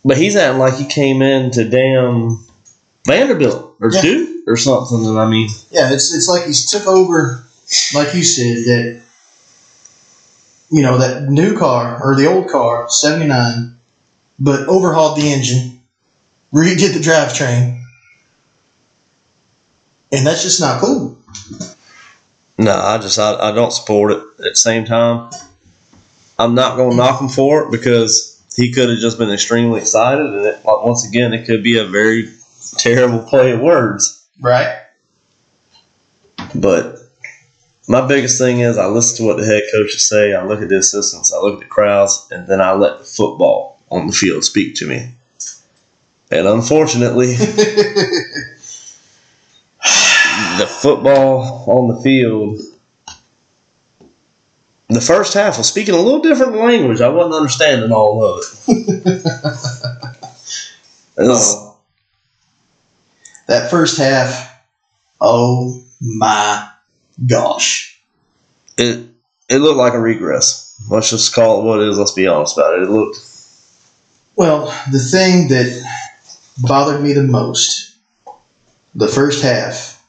[0.05, 2.48] But he's acting like he came in to damn
[3.09, 4.03] Vanderbilt or Yeah.
[4.03, 5.05] Duke or something.
[5.07, 7.42] And I mean, Yeah, it's it's like he's took over,
[7.94, 9.03] like you said, that
[10.71, 13.77] you know that new car or the old car, seventy nine,
[14.38, 15.81] but overhauled the engine,
[16.53, 17.83] redid the drivetrain,
[20.12, 21.18] and that's just not cool.
[22.59, 24.18] no, I just I, I don't support it.
[24.38, 25.31] At the same time,
[26.38, 29.81] I'm not going to knock him for it because he could have just been extremely
[29.81, 32.29] excited, and it, like, once again, it could be a very
[32.76, 34.26] terrible play of words.
[34.40, 34.81] Right.
[36.54, 36.98] But
[37.88, 40.35] my biggest thing is I listen to what the head coaches say.
[40.35, 41.33] I look at the assistants.
[41.33, 44.74] I look at the crowds, and then I let the football on the field speak
[44.76, 45.14] to me.
[46.31, 47.46] And unfortunately, the
[50.68, 52.61] football on the field,
[54.88, 57.00] the first half was speaking a little different language.
[57.00, 59.24] I wasn't understanding all of it.
[61.20, 61.67] Oh.
[63.49, 64.63] That first half,
[65.21, 66.69] oh my
[67.27, 68.01] gosh.
[68.77, 69.09] it
[69.49, 70.77] it looked like a regress.
[70.89, 71.99] Let's just call it what it is.
[71.99, 72.83] Let's be honest about it.
[72.83, 73.19] It looked
[74.37, 75.83] Well, the thing that
[76.59, 77.97] bothered me the most,
[78.95, 80.01] the first half,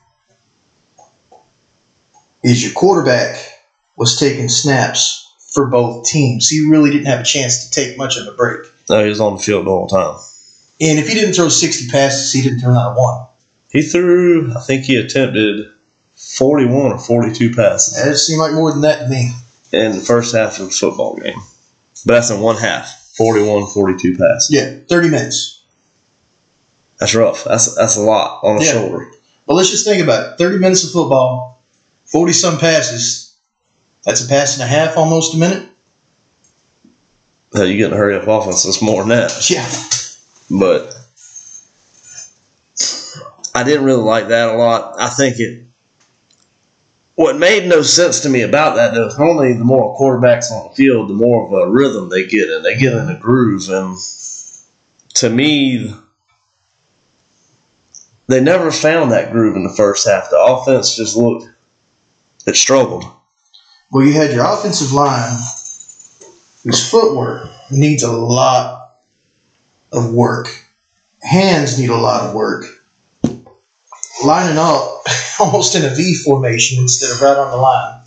[2.43, 3.37] is your quarterback
[3.95, 6.49] was taking snaps for both teams.
[6.49, 8.65] He really didn't have a chance to take much of a break.
[8.89, 10.17] no, he was on the field the whole time.
[10.81, 13.28] And if he didn't throw 60 passes, he didn't throw not a one.
[13.71, 15.67] He threw, I think he attempted
[16.15, 19.31] 41 or 42 passes That seemed like more than that to me.
[19.71, 21.39] in the first half of the football game.
[22.05, 24.49] But that's in one half 41, 42 passes.
[24.51, 25.61] Yeah, 30 minutes.
[26.99, 27.43] That's rough.
[27.45, 28.71] That's that's a lot on a Yeah.
[28.73, 29.11] shoulder.
[29.45, 31.61] But let's just think about it 30 minutes of football,
[32.05, 33.33] 40 some passes.
[34.03, 35.67] That's a pass and a half, almost a minute.
[37.53, 39.49] Hell, you get in a hurry up offense, That's more than that.
[39.49, 39.67] Yeah.
[40.51, 40.98] But
[43.59, 44.95] I didn't really like that a lot.
[44.99, 45.65] I think it.
[47.15, 50.69] What made no sense to me about that though is normally the more quarterbacks on
[50.69, 52.63] the field, the more of a rhythm they get in.
[52.63, 53.97] They get in a groove, and
[55.15, 55.93] to me,
[58.27, 60.29] they never found that groove in the first half.
[60.29, 61.49] The offense just looked
[62.45, 63.03] it struggled.
[63.91, 65.37] Well, you had your offensive line,
[66.63, 68.95] whose footwork needs a lot
[69.91, 70.47] of work.
[71.21, 72.78] Hands need a lot of work.
[74.23, 75.03] Lining up
[75.39, 78.01] almost in a V formation instead of right on the line.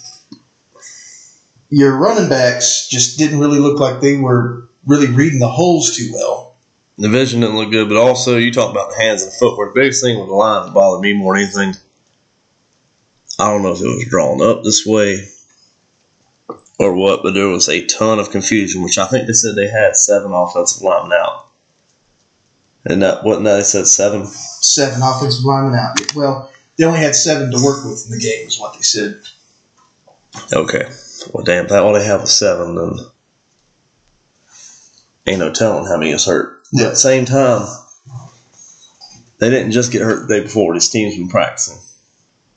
[1.71, 6.11] Your running backs just didn't really look like they were really reading the holes too
[6.13, 6.57] well.
[6.99, 9.75] The vision didn't look good, but also you talk about the hands and footwork.
[9.75, 11.75] The biggest thing with the line that bothered me more than anything,
[13.39, 15.27] I don't know if it was drawn up this way
[16.79, 19.69] or what, but there was a ton of confusion, which I think they said they
[19.69, 21.49] had seven offensive linemen out.
[22.85, 24.27] And that wasn't that they said seven?
[24.27, 25.97] Seven offensive linemen out.
[26.15, 29.21] Well, they only had seven to work with in the game, is what they said.
[30.53, 30.91] Okay.
[31.33, 32.97] Well, damn, if that all they have was seven, then
[35.27, 36.65] ain't no telling how many is hurt.
[36.73, 36.87] But Yeah.
[36.87, 37.69] at the same time,
[39.39, 40.75] they didn't just get hurt the day before.
[40.75, 41.79] This team's been practicing.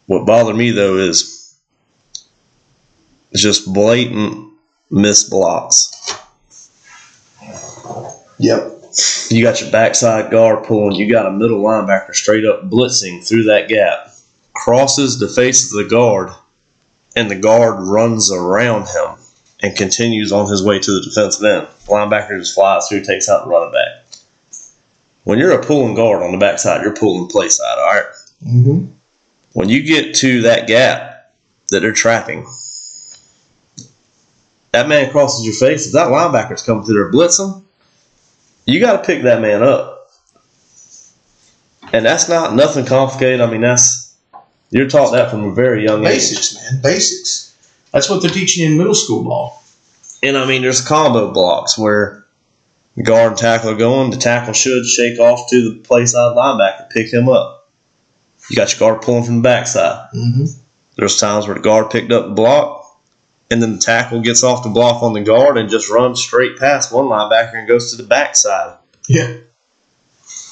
[0.08, 1.54] What bothered me though is
[3.36, 4.52] just blatant
[4.90, 5.92] missed blocks.
[8.38, 8.75] Yep.
[9.30, 10.96] You got your backside guard pulling.
[10.96, 14.12] You got a middle linebacker straight up blitzing through that gap,
[14.54, 16.30] crosses the face of the guard,
[17.16, 19.18] and the guard runs around him
[19.62, 21.68] and continues on his way to the defensive end.
[21.86, 24.06] Linebacker just flies through, takes out the running back.
[25.24, 27.78] When you're a pulling guard on the backside, you're pulling play side.
[27.78, 28.06] All right.
[28.46, 28.92] Mm-hmm.
[29.54, 31.34] When you get to that gap
[31.70, 32.46] that they're trapping,
[34.72, 35.88] that man crosses your face.
[35.88, 37.64] If that linebacker's coming through there blitzing,
[38.66, 40.10] you got to pick that man up.
[41.94, 43.42] And that's not nothing complicated.
[43.42, 44.16] I mean, that's
[44.72, 46.16] you're taught that from a very young age.
[46.16, 46.82] Basics, man.
[46.82, 47.56] Basics.
[47.92, 49.64] That's what they're teaching you in middle school ball.
[50.22, 52.26] And I mean, there's combo blocks where
[52.98, 54.12] the guard and tackle are going.
[54.12, 57.70] The tackle should shake off to the play side linebacker, and pick him up.
[58.50, 60.10] You got your guard pulling from the backside.
[60.16, 60.46] Mm-hmm.
[60.98, 62.85] There's times where the guard picked up the block,
[63.52, 66.58] and then the tackle gets off the block on the guard and just runs straight
[66.58, 68.78] past one linebacker and goes to the backside.
[69.08, 69.38] Yeah.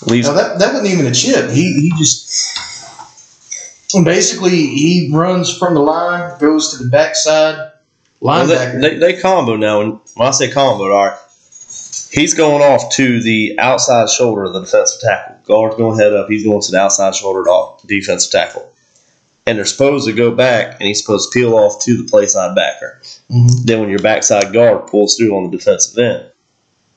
[0.07, 1.49] Leaves Now that that wasn't even a chip.
[1.49, 2.59] He he just
[4.03, 7.71] Basically, he runs from the line, goes to the backside
[8.19, 8.81] Well, linebacker.
[8.81, 9.81] they, they, they combo now.
[9.81, 11.19] And when I say combo, all right,
[12.11, 15.35] he's going off to the outside shoulder of the defensive tackle.
[15.45, 16.27] Guard's going head up.
[16.27, 18.72] He's going to the outside shoulder off defensive tackle.
[19.45, 22.25] And they're supposed to go back, and he's supposed to peel off to the play
[22.27, 23.01] side backer.
[23.29, 23.65] Mhm.
[23.65, 26.25] Then when your backside guard pulls through on the defensive end,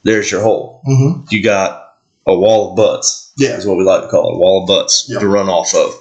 [0.04, 0.80] there's your hole.
[0.88, 1.30] Mhm.
[1.32, 1.94] You got
[2.26, 3.22] a wall of butts.
[3.38, 3.56] Yeah.
[3.56, 5.20] is what we like to call it, a wall of butts Yep.
[5.20, 5.94] to run off of.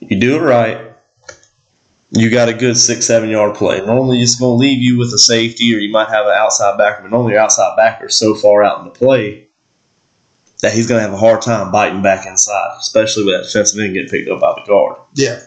[0.00, 0.78] You do it right,
[2.10, 3.80] you got a good six, seven yard play.
[3.80, 6.76] Normally, it's going to leave you with a safety, or you might have an outside
[6.76, 9.46] backer, but normally your outside backer is so far out in the play
[10.64, 13.78] that he's going to have a hard time biting back inside, especially with that defensive
[13.78, 14.96] end getting picked up by the guard.
[15.14, 15.40] Yeah.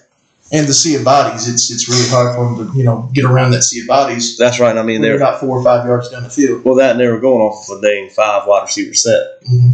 [0.51, 3.25] And the sea of bodies, it's it's really hard for him to you know get
[3.25, 4.37] around that sea of bodies.
[4.37, 4.77] That's right.
[4.77, 6.63] I mean, they're about four or five yards down the field.
[6.63, 9.43] well, that and they were going off of a dang five wide receiver set.
[9.51, 9.73] Mhm.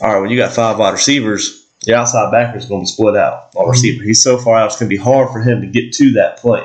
[0.00, 2.86] All right, when you got five wide receivers, your outside backer is going to be
[2.92, 3.70] split out on Mhm.
[3.70, 4.04] receiver.
[4.04, 6.36] He's so far out, it's going to be hard for him to get to that
[6.36, 6.62] play.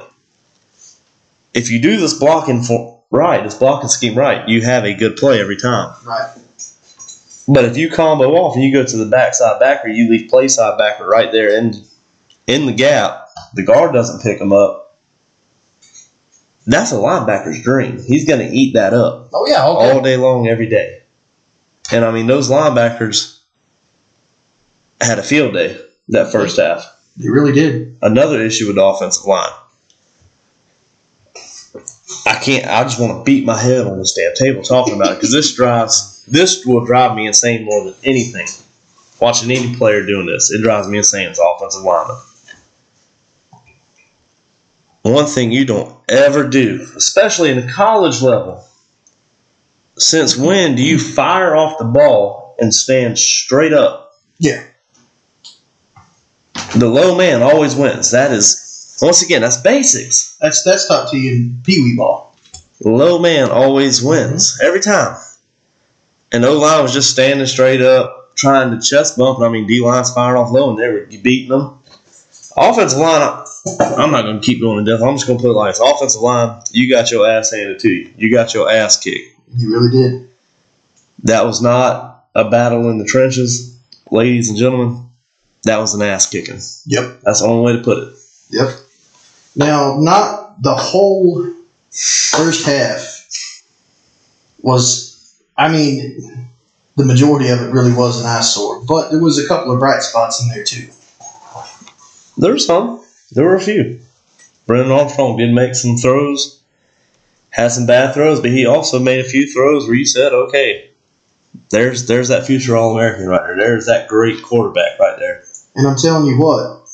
[1.53, 5.15] If you do this blocking for right, this blocking scheme right, you have a good
[5.15, 5.93] play every time.
[6.05, 6.29] Right.
[7.47, 10.47] But if you combo off and you go to the backside backer, you leave play
[10.47, 11.83] side backer right there in
[12.47, 13.27] in the gap.
[13.53, 14.97] The guard doesn't pick him up.
[16.65, 18.01] That's a linebacker's dream.
[18.03, 19.67] He's going to eat that up Oh yeah.
[19.67, 19.91] Okay.
[19.91, 21.03] all day long, every day.
[21.91, 23.39] And I mean, those linebackers
[24.99, 25.79] had a field day
[26.09, 26.83] that first half.
[27.17, 27.97] They really did.
[28.01, 29.51] Another issue with the offensive line.
[32.25, 32.65] I can't.
[32.65, 35.31] I just want to beat my head on this damn table talking about it because
[35.31, 36.14] this drives.
[36.27, 38.47] This will drive me insane more than anything.
[39.19, 42.17] Watching any player doing this, it drives me insane as offensive lineman.
[45.03, 48.67] One thing you don't ever do, especially in the college level,
[49.97, 54.13] since when do you fire off the ball and stand straight up?
[54.39, 54.63] Yeah.
[56.75, 58.11] The low man always wins.
[58.11, 60.35] That is, once again, that's basics.
[60.41, 62.35] That's that's taught to you in pee wee ball.
[62.83, 65.17] Low man always wins every time.
[66.35, 69.37] And O line was just standing straight up, trying to chest bump.
[69.37, 71.79] And I mean, D line's firing off low, and they were beating them.
[72.57, 73.45] Offensive line,
[73.79, 75.01] I'm not going to keep going to death.
[75.01, 75.79] I'm just going to put it like this.
[75.79, 78.13] Offensive line, you got your ass handed to you.
[78.17, 79.39] You got your ass kicked.
[79.55, 80.29] You really did.
[81.23, 83.79] That was not a battle in the trenches,
[84.11, 85.05] ladies and gentlemen.
[85.63, 86.59] That was an ass kicking.
[86.85, 87.21] Yep.
[87.23, 88.13] That's the only way to put it.
[88.49, 88.69] Yep.
[89.55, 91.49] Now, not the whole
[91.91, 93.25] first half
[94.61, 95.14] was,
[95.57, 96.49] I mean,
[96.97, 100.01] the majority of it really was an eyesore, but there was a couple of bright
[100.01, 100.89] spots in there too.
[102.37, 103.03] There were some.
[103.31, 104.01] There were a few.
[104.67, 106.61] Brennan Armstrong did make some throws,
[107.49, 110.89] had some bad throws, but he also made a few throws where you said, okay,
[111.69, 113.57] there's there's that future All American right there.
[113.57, 115.43] There's that great quarterback right there.
[115.75, 116.87] And I'm telling you what,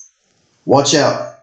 [0.65, 1.39] watch out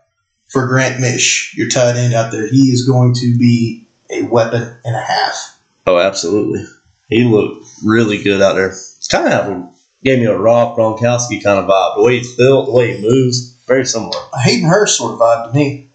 [0.49, 2.47] for Grant Misch, your tight end out there.
[2.47, 5.59] He is going to be a weapon and a half.
[5.87, 6.65] Oh, absolutely.
[7.09, 8.69] He looked really good out there.
[8.69, 9.71] It's kind of a,
[10.05, 11.97] gave me a Rob Gronkowski kind of vibe.
[11.97, 14.19] The way he's built, the way he moves, very similar.
[14.39, 15.87] Hayden Hurst sort of vibe to me.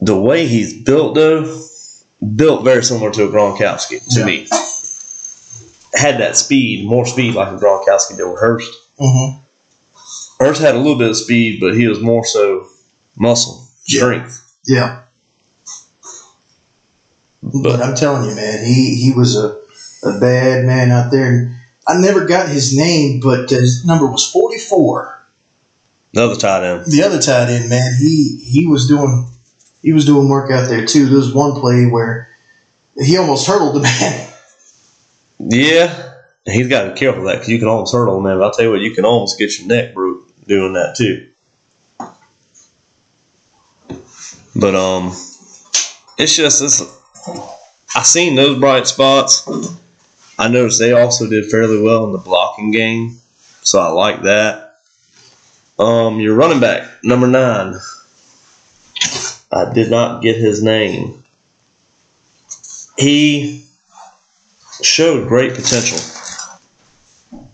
[0.00, 1.58] The way he's built, though,
[2.36, 4.26] built very similar to a Gronkowski to Yeah.
[4.26, 4.48] me.
[5.94, 8.70] Had that speed, more speed like a Gronkowski did with Hurst.
[9.00, 9.38] Mm-hmm.
[10.44, 12.66] Hurst had a little bit of speed, but he was more so
[13.16, 13.98] muscle, Yeah.
[14.00, 14.42] strength.
[14.66, 15.00] Yeah.
[17.42, 19.60] But But I'm telling you, man, he, he was a,
[20.02, 21.28] a bad man out there.
[21.28, 25.24] And I never got his name, but his number was 44.
[26.14, 26.86] another tight end.
[26.86, 29.28] The other tight end, man, he he was doing
[29.82, 31.06] he was doing work out there too.
[31.06, 32.28] There was one play where
[32.98, 34.32] he almost hurdled the man.
[35.38, 38.50] Yeah, he's got to be careful of that because you can almost hurdle him, I'll
[38.50, 41.28] tell you what, you can almost get your neck broke doing that too.
[44.54, 45.08] But um,
[46.18, 46.95] it's just this.
[47.94, 49.48] I seen those bright spots.
[50.38, 53.18] I noticed they also did fairly well in the blocking game,
[53.62, 54.78] so I like that.
[55.78, 57.76] Um, your running back number nine.
[59.50, 61.22] I did not get his name.
[62.98, 63.66] He
[64.82, 65.98] showed great potential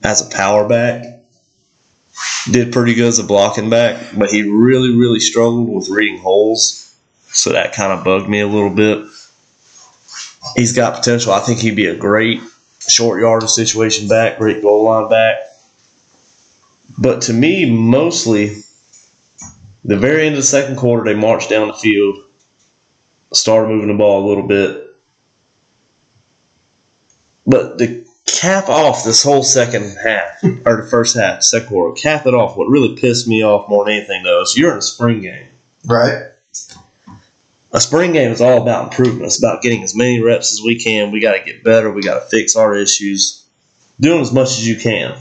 [0.02, 1.04] as a power back.
[2.50, 6.94] Did pretty good as a blocking back, but he really, really struggled with reading holes.
[7.28, 9.06] So that kind of bugged me a little bit.
[10.56, 11.32] He's got potential.
[11.32, 12.40] I think he'd be a great
[12.88, 15.38] short yardage situation back, great goal line back.
[16.98, 18.62] But to me, mostly,
[19.84, 22.16] the very end of the second quarter, they marched down the field,
[23.32, 24.96] started moving the ball a little bit.
[27.46, 31.94] But the cap off this whole second half or the first half, second quarter.
[32.00, 32.56] Cap it off.
[32.56, 35.46] What really pissed me off more than anything though is you're in a spring game.
[35.84, 36.31] Right.
[37.74, 39.26] A spring game is all about improvement.
[39.26, 41.10] It's about getting as many reps as we can.
[41.10, 41.90] We got to get better.
[41.90, 43.46] We got to fix our issues.
[44.00, 45.18] Doing as much as you can.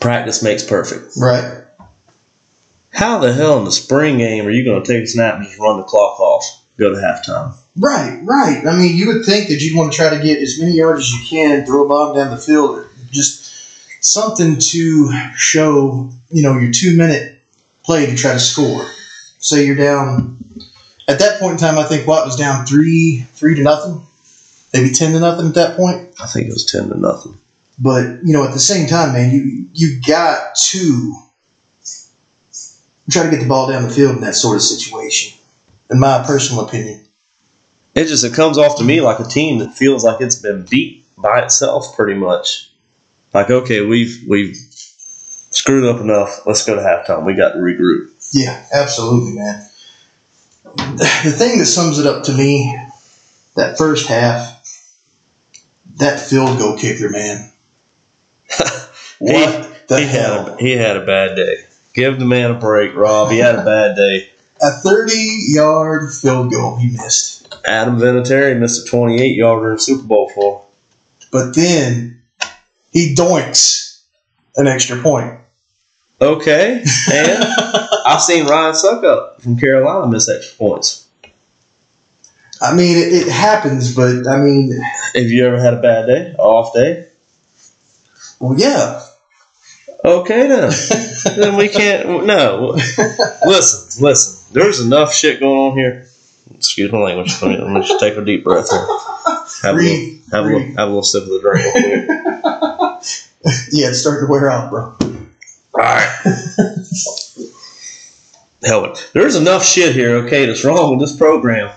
[0.00, 1.12] Practice makes perfect.
[1.16, 1.64] Right.
[2.90, 5.46] How the hell in the spring game are you going to take a snap and
[5.46, 6.44] just run the clock off,
[6.78, 7.54] go to halftime?
[7.76, 8.66] Right, right.
[8.66, 11.02] I mean, you would think that you'd want to try to get as many yards
[11.02, 16.58] as you can, throw a bomb down the field, just something to show, you know,
[16.58, 17.40] your two minute
[17.84, 18.84] play to try to score.
[19.38, 20.27] Say you're down.
[21.08, 24.06] At that point in time, I think Watt was down three, three to nothing,
[24.74, 26.08] maybe ten to nothing at that point.
[26.20, 27.36] I think it was 10 to nothing.
[27.78, 31.14] But you know, at the same time, man, you you got to
[33.10, 35.38] try to get the ball down the field in that sort of situation.
[35.90, 37.06] In my personal opinion.
[37.94, 40.66] It just it comes off to me like a team that feels like it's been
[40.68, 42.70] beat by itself pretty much.
[43.32, 44.56] Like, okay, we've we've
[45.50, 46.46] screwed up enough.
[46.46, 47.24] Let's go to halftime.
[47.24, 48.10] We got to regroup.
[48.32, 49.67] Yeah, absolutely, man.
[50.78, 52.76] The thing that sums it up to me,
[53.56, 54.54] that first half,
[55.96, 57.52] that field goal kicker, man.
[59.20, 60.44] What the he hell?
[60.44, 61.64] had a, he had a bad day.
[61.92, 63.32] Give the man a break, Rob.
[63.32, 64.30] He had a bad day.
[64.62, 65.12] A 30
[65.48, 67.52] yard field goal he missed.
[67.66, 70.64] Adam Vinatieri missed a 28 yarder in Super Bowl four.
[71.32, 72.22] But then
[72.92, 74.00] he doinks
[74.56, 75.40] an extra point.
[76.20, 77.44] Okay, and
[78.06, 81.06] I've seen Ryan Succop from Carolina miss extra points.
[82.60, 84.72] I mean, it, it happens, but I mean,
[85.14, 87.06] Have you ever had a bad day, off day?
[88.40, 89.00] well, yeah.
[90.04, 90.72] Okay then.
[91.36, 92.26] then we can't.
[92.26, 92.72] No.
[93.44, 94.54] Listen, listen.
[94.54, 96.08] There's enough shit going on here.
[96.54, 97.40] Excuse my language.
[97.42, 98.86] Let me, let me just take a deep breath here.
[99.62, 102.08] Have a little, have a little, have a little sip of the drink.
[103.70, 104.96] Yeah, it's starting to wear out, bro.
[105.78, 106.08] All right.
[108.64, 109.10] Hell, it.
[109.14, 110.16] there's enough shit here.
[110.24, 111.72] Okay, that's wrong with this program.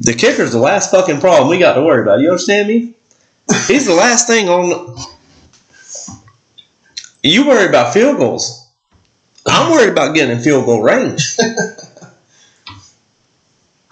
[0.00, 2.18] The kicker's the last fucking problem we got to worry about.
[2.20, 2.94] You understand me?
[3.68, 4.96] He's the last thing on.
[7.22, 8.66] You worry about field goals.
[9.46, 11.36] I'm worried about getting in field goal range.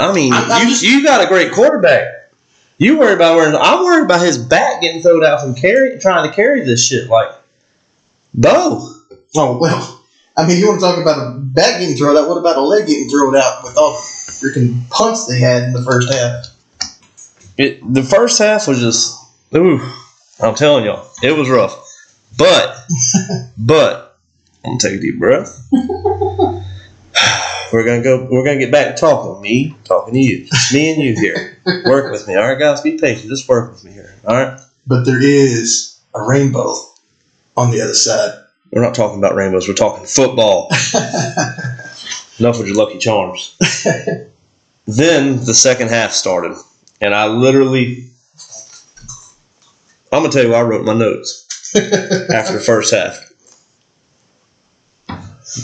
[0.00, 2.32] I mean, I'm- I'm you, just- you got a great quarterback.
[2.78, 6.28] You worry about where I'm worried about his back getting thrown out from carry trying
[6.28, 7.28] to carry this shit like
[8.34, 8.94] Bo.
[9.36, 10.04] Oh, well,
[10.36, 12.28] I mean, you want to talk about a back getting thrown out?
[12.28, 15.72] What about a leg getting thrown out with all the freaking punts they had in
[15.72, 16.46] the first half?
[17.56, 19.18] It, the first half was just,
[19.54, 19.80] ooh,
[20.40, 21.76] I'm telling y'all, it was rough.
[22.36, 22.76] But,
[23.58, 24.18] but,
[24.64, 25.68] I'm gonna take a deep breath.
[27.72, 28.26] We're gonna go.
[28.30, 29.40] We're gonna get back to talking.
[29.40, 30.44] Me talking to you.
[30.44, 31.58] Just me and you here.
[31.84, 32.34] Work with me.
[32.34, 32.80] All right, guys.
[32.80, 33.28] Be patient.
[33.28, 34.14] Just work with me here.
[34.26, 34.60] All right.
[34.86, 36.74] But there is a rainbow
[37.56, 38.32] on the other side.
[38.70, 39.68] We're not talking about rainbows.
[39.68, 40.68] We're talking football.
[42.38, 43.56] Enough with your Lucky Charms.
[44.86, 46.56] then the second half started,
[47.00, 48.08] and I literally,
[50.12, 51.46] I'm gonna tell you, I wrote my notes
[52.32, 53.26] after the first half.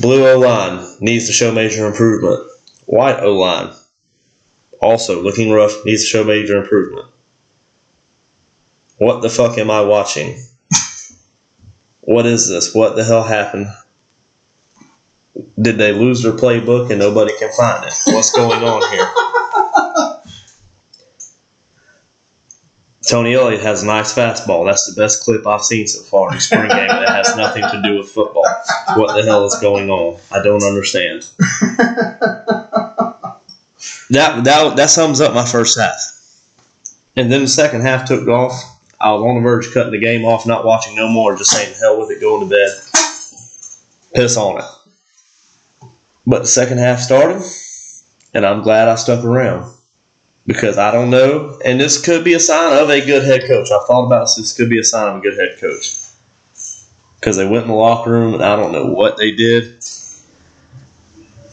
[0.01, 2.51] Blue O line needs to show major improvement.
[2.87, 3.73] White O line
[4.81, 7.07] also looking rough needs to show major improvement.
[8.99, 10.43] What the fuck am I watching?
[12.07, 12.73] What is this?
[12.73, 13.67] What the hell happened?
[15.61, 17.93] Did they lose their playbook and nobody can find it?
[18.07, 19.11] What's going on here?
[23.09, 24.65] Tony Elliott has a nice fastball.
[24.67, 27.83] That's the best clip I've seen so far in spring game that has nothing to
[27.83, 28.47] do with football.
[28.95, 30.21] What the hell is going on?
[30.31, 31.29] I don't understand.
[34.11, 35.99] That that that sums up my first half.
[37.17, 38.55] And then the second half took off.
[39.01, 41.51] I was on the verge of cutting the game off, not watching no more, just
[41.51, 42.71] saying hell with it, going to bed.
[44.15, 44.65] Piss on it.
[46.27, 47.43] But the second half started,
[48.35, 49.73] and I'm glad I stuck around
[50.47, 53.71] because I don't know, and this could be a sign of a good head coach.
[53.71, 54.57] I thought about this.
[54.57, 56.01] Could be a sign of a good head coach
[57.21, 59.83] because they went in the locker room, and I don't know what they did.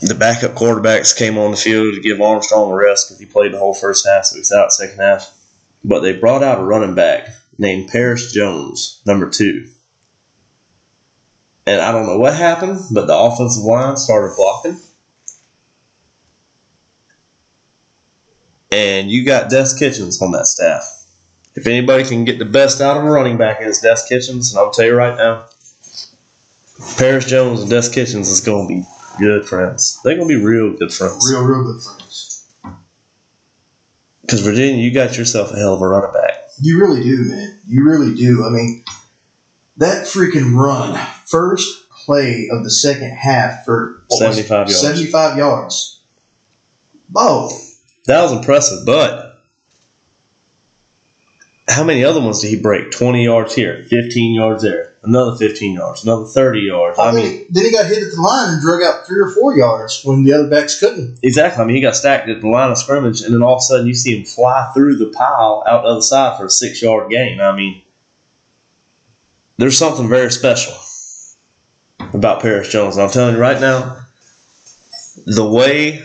[0.01, 3.53] The backup quarterbacks came on the field to give Armstrong a rest because he played
[3.53, 5.37] the whole first half, so he's out second half.
[5.85, 9.69] But they brought out a running back named Perris Jones, number two.
[11.65, 14.79] And I don't know what happened, but the offensive line started blocking.
[18.71, 21.05] And you got Des Kitchings on that staff.
[21.55, 24.51] If anybody can get the best out of a running back, it's Des Kitchings.
[24.51, 25.45] And I'll tell you right now,
[26.97, 28.87] Perris Jones and Des Kitchings is going to be
[29.19, 30.01] good friends.
[30.03, 31.31] They're going to be real good friends.
[31.31, 32.32] Real, real good friends.
[34.33, 36.49] Because Virginia, you got yourself a hell of a running back.
[36.59, 37.59] You really do, man.
[37.67, 38.43] You really do.
[38.43, 38.83] I mean,
[39.77, 44.47] that freaking run, first play of the second half for what was it?
[44.47, 44.81] 75 yards.
[44.81, 46.03] 75 yards.
[47.15, 47.55] Oh,
[48.07, 49.43] That was impressive, but
[51.67, 52.89] how many other ones did he break?
[52.89, 56.97] 20 yards here, 15 yards there, another 15 yards, another 30 yards.
[56.97, 59.55] I mean, then he got hit at the line and drug out three or four
[59.55, 61.19] yards when the other backs couldn't.
[61.21, 61.61] exactly.
[61.61, 63.61] I mean, he got stacked at the line of scrimmage, and then all of a
[63.61, 66.81] sudden you see him fly through the pile out the other side for a six
[66.81, 67.41] yard gain.
[67.41, 67.83] I mean,
[69.57, 70.73] there's something very special
[72.13, 72.97] about Perris Jones.
[72.97, 74.05] I'm telling you right now,
[75.25, 76.03] the way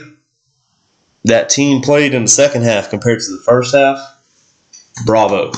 [1.25, 3.99] that team played in the second half compared to the first half,
[5.05, 5.53] bravo.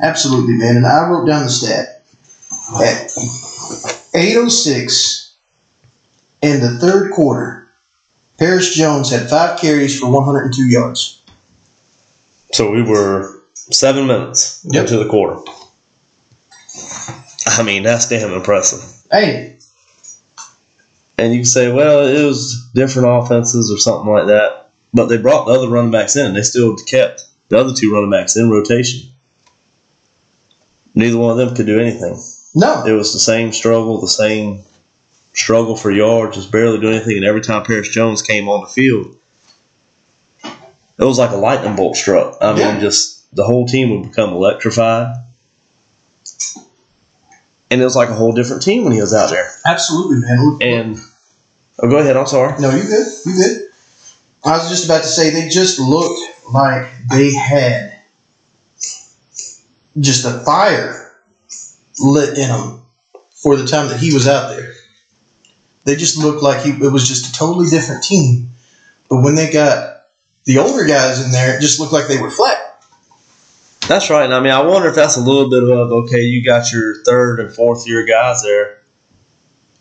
[0.00, 0.76] Absolutely, man.
[0.76, 1.95] And I wrote down the stat.
[2.74, 3.10] At
[4.14, 5.32] 8.06
[6.42, 7.68] in the third quarter,
[8.38, 11.22] Perris Jones had five carries for 102 yards.
[12.52, 14.82] So we were seven minutes Yep.
[14.84, 15.40] into the quarter.
[17.46, 18.80] I mean, that's damn impressive.
[19.10, 19.56] Hey,
[21.18, 24.70] And you can say, well, it was different offenses or something like that.
[24.92, 26.26] But they brought the other running backs in.
[26.26, 29.08] And they still kept the other two running backs in rotation.
[30.94, 32.22] Neither one of them could do anything.
[32.56, 32.84] No.
[32.86, 34.62] It was the same struggle, the same
[35.34, 37.18] struggle for yards, just barely doing anything.
[37.18, 39.14] And every time Perris Jones came on the field,
[40.42, 42.38] it was like a lightning bolt struck.
[42.40, 42.80] I mean, Yeah.
[42.80, 45.22] just the whole team would become electrified.
[47.70, 49.52] And it was like a whole different team when he was out there.
[49.66, 50.58] Absolutely, man.
[50.62, 50.98] And
[51.80, 52.16] oh, go ahead.
[52.16, 52.58] I'm sorry.
[52.60, 53.06] No, you good.
[53.26, 53.62] You good.
[54.44, 56.20] I was just about to say they just looked
[56.52, 57.98] like they had
[59.98, 61.05] just a fire
[61.98, 62.82] lit in them
[63.30, 64.72] for the time that he was out there.
[65.84, 68.50] They just looked like he, it was just a totally different team.
[69.08, 70.02] But when they got
[70.44, 72.84] the older guys in there, it just looked like they were flat.
[73.88, 74.24] That's right.
[74.24, 76.22] And I mean, I wonder if that's a little bit of okay.
[76.22, 78.82] You got your third and fourth year guys there.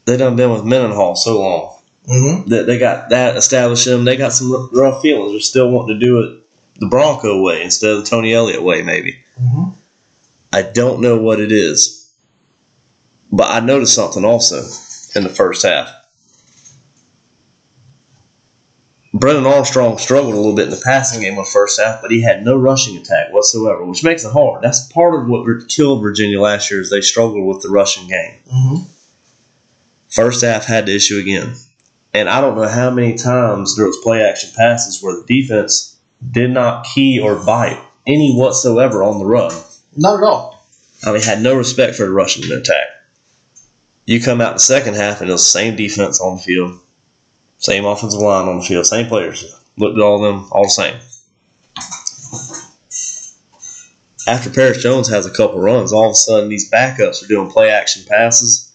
[0.05, 1.71] They done been with Mendenhall so long.
[2.07, 2.49] Mm-hmm.
[2.49, 4.05] that they got that established them.
[4.05, 5.31] They got some rough feelings.
[5.31, 6.45] They're still wanting to do it
[6.79, 9.23] the Bronco way instead of the Tony Elliott way, maybe.
[9.41, 9.71] Mm-hmm.
[10.53, 12.04] I don't know what it is,
[13.31, 14.63] but I noticed something also
[15.15, 15.93] in the first half.
[19.13, 22.11] Brennan Armstrong struggled a little bit in the passing game in the first half, but
[22.11, 24.61] he had no rushing attack whatsoever, which makes it hard.
[24.61, 28.39] That's part of what killed Virginia last year is they struggled with the rushing game.
[28.53, 28.83] Mm-hmm.
[30.09, 31.55] First half had the issue again.
[32.13, 35.97] And I don't know how many times there was play action passes where the defense
[36.31, 39.53] did not key or bite any whatsoever on the run.
[39.95, 40.65] Not at all.
[41.05, 42.87] I mean, had no respect for the rushing attack.
[44.05, 46.41] You come out in the second half and it was the same defense on the
[46.41, 46.79] field,
[47.57, 49.43] same offensive line on the field, same players.
[49.77, 50.95] Looked at all of them, all the same.
[54.27, 57.49] After Perris Jones has a couple runs, all of a sudden these backups are doing
[57.51, 58.71] play action passes.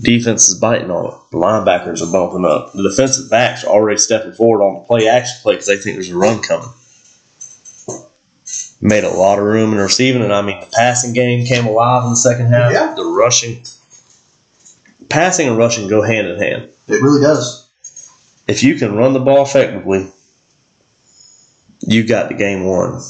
[0.00, 1.18] Defense is biting on it.
[1.30, 2.72] The linebackers are bumping up.
[2.72, 5.96] The defensive backs are already stepping forward on the play action play because they think
[5.96, 6.70] there's a run coming.
[8.80, 12.04] Made a lot of room in receiving, and I mean the passing game came alive
[12.04, 12.72] in the second half.
[12.72, 12.94] Yeah.
[12.94, 13.62] The rushing,
[15.10, 16.70] passing and rushing go hand in hand.
[16.88, 17.68] It really does.
[18.48, 20.10] If you can run the ball effectively,
[21.80, 23.02] you got the game won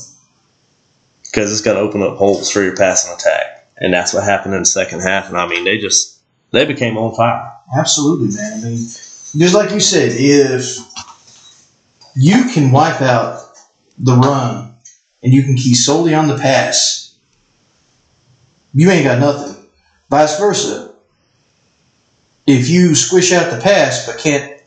[1.22, 4.54] because it's going to open up holes for your passing attack, and that's what happened
[4.54, 5.28] in the second half.
[5.28, 6.20] And I mean, they just
[6.50, 7.52] they became on fire.
[7.76, 8.60] Absolutely, man.
[8.60, 10.78] I mean, just like you said, if
[12.16, 13.52] you can wipe out
[13.98, 14.74] the run
[15.22, 17.14] and you can key solely on the pass,
[18.74, 19.64] you ain't got nothing.
[20.08, 20.89] Vice versa.
[22.50, 24.60] If you squish out the pass but can't,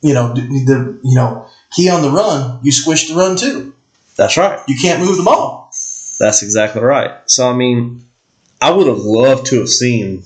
[0.00, 3.74] you know, the you know key on the run, you squish the run too.
[4.16, 4.60] That's right.
[4.68, 5.70] You can't move the ball.
[6.18, 7.18] That's exactly right.
[7.30, 8.04] So I mean,
[8.60, 10.24] I would have loved to have seen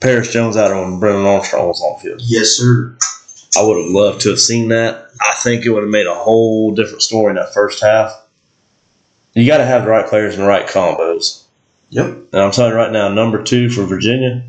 [0.00, 2.20] Perris Jones out on Brennan Armstrong was on field.
[2.24, 2.96] Yes, sir.
[3.56, 5.08] I would have loved to have seen that.
[5.20, 8.18] I think it would have made a whole different story in that first half.
[9.34, 11.44] You got to have the right players and the right combos.
[11.90, 12.06] Yep.
[12.32, 14.44] And I'm telling you right now, number two for Virginia,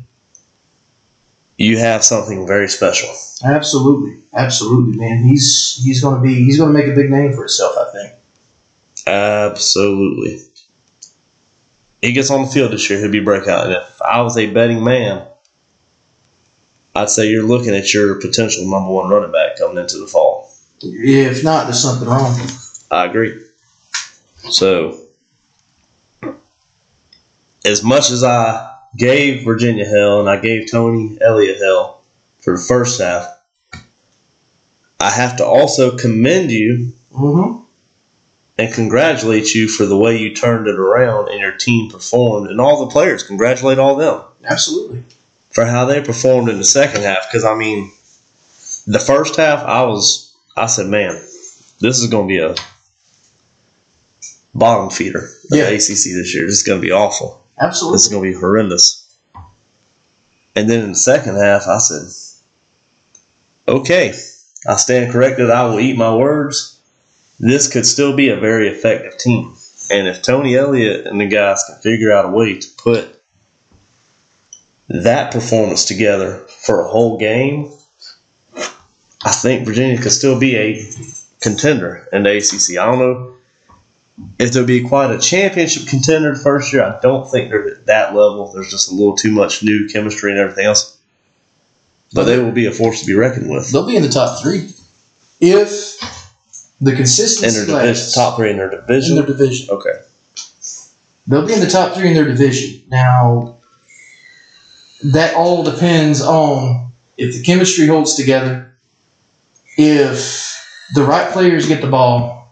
[1.56, 3.14] you have something very special.
[3.44, 5.22] Absolutely, absolutely, man.
[5.22, 7.76] He's he's gonna be he's gonna make a big name for himself.
[7.78, 8.14] I think.
[9.06, 10.40] Absolutely.
[12.00, 13.66] He gets on the field this year, he'll be breakout.
[13.66, 15.26] And if I was a betting man,
[16.94, 20.52] I'd say you're looking at your potential number one running back coming into the fall.
[20.82, 22.38] If not, there's something wrong.
[22.90, 23.42] I agree.
[24.50, 25.00] So,
[27.64, 32.02] as much as I gave Virginia hell and I gave Tony Elliott hell
[32.38, 33.28] for the first half,
[35.00, 37.62] I have to also commend you Mm-hmm.
[38.58, 42.60] and congratulate you for the way you turned it around and your team performed, and
[42.60, 43.22] all the players.
[43.22, 45.04] Congratulate all them Absolutely.
[45.50, 47.28] for how they performed in the second half.
[47.30, 47.92] Because I mean,
[48.86, 51.14] the first half, I was, I said, man,
[51.78, 52.56] this is going to be a
[54.54, 55.66] bottom feeder of Yeah.
[55.70, 56.46] the ACC this year.
[56.46, 57.43] This is going to be awful.
[57.58, 57.94] Absolutely.
[57.96, 59.00] This is going to be horrendous.
[60.56, 62.08] And then in the second half, I said,
[63.68, 64.14] okay,
[64.66, 65.50] I stand corrected.
[65.50, 66.80] I will eat my words.
[67.40, 69.54] This could still be a very effective team.
[69.90, 73.20] And if Tony Elliott and the guys can figure out a way to put
[74.88, 77.72] that performance together for a whole game,
[79.24, 80.86] I think Virginia could still be a
[81.40, 82.78] contender in the ACC.
[82.78, 83.33] I don't know
[84.38, 87.86] if they'll be quite a championship contender the first year, I don't think they're at
[87.86, 88.52] that level.
[88.52, 90.96] There's just a little too much new chemistry and everything else.
[92.12, 93.72] But they will be a force to be reckoned with.
[93.72, 94.70] They'll be in the top three
[95.40, 95.98] if
[96.80, 99.16] the In consistency their division, top three in their division.
[99.16, 99.70] in their division.
[99.70, 100.00] Okay.
[101.26, 102.82] They'll be in the top three in their division.
[102.88, 103.56] Now,
[105.02, 108.74] that all depends on if the chemistry holds together,
[109.76, 110.56] if
[110.94, 112.43] the right players get the ball.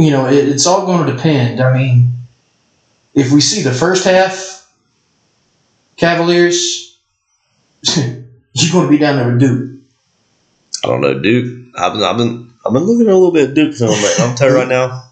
[0.00, 1.60] You know, it, it's all going to depend.
[1.60, 2.12] I mean,
[3.14, 4.66] if we see the first half,
[5.96, 6.98] Cavaliers,
[7.96, 9.80] you're going to be down there with Duke.
[10.82, 11.74] I don't know Duke.
[11.76, 13.90] I've been, I've been, I've been looking at a little bit of Duke film.
[13.90, 14.14] Man.
[14.20, 15.10] I'm telling you right now.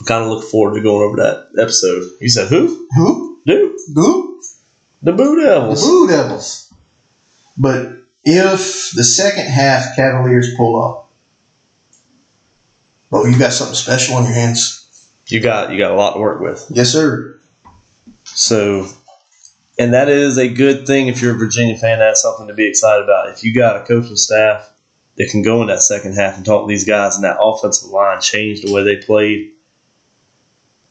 [0.00, 2.10] I'm kind of looking forward to going over that episode.
[2.20, 2.88] You said who?
[2.96, 3.40] Who?
[3.46, 3.76] Duke.
[3.94, 4.42] Who?
[5.02, 5.80] The Boo Devils.
[5.80, 5.86] The.
[5.86, 6.72] Blue Devils.
[7.56, 11.07] But if the second half Cavaliers pull up,
[13.12, 15.10] oh, you got something special on your hands.
[15.28, 16.66] You got, you got a lot to work with.
[16.70, 17.38] Yes, sir.
[18.24, 18.86] So,
[19.78, 21.98] and that is a good thing if you're a Virginia fan.
[21.98, 23.28] That's something to be excited about.
[23.30, 24.70] If you got a coaching staff
[25.16, 27.90] that can go in that second half and talk to these guys, and that offensive
[27.90, 29.54] line changed the way they played,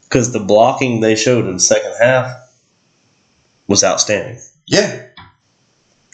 [0.03, 2.35] because the blocking they showed in the second half
[3.67, 5.03] was outstanding, Yeah.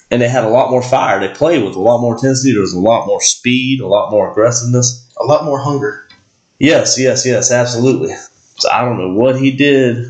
[0.09, 1.19] and they had a lot more fire.
[1.19, 2.51] They played with a lot more intensity.
[2.53, 5.02] There was a lot more speed, a lot more aggressiveness.
[5.19, 6.07] A lot more hunger.
[6.59, 8.15] Yes, yes, yes, absolutely.
[8.57, 10.07] So I don't know what he did,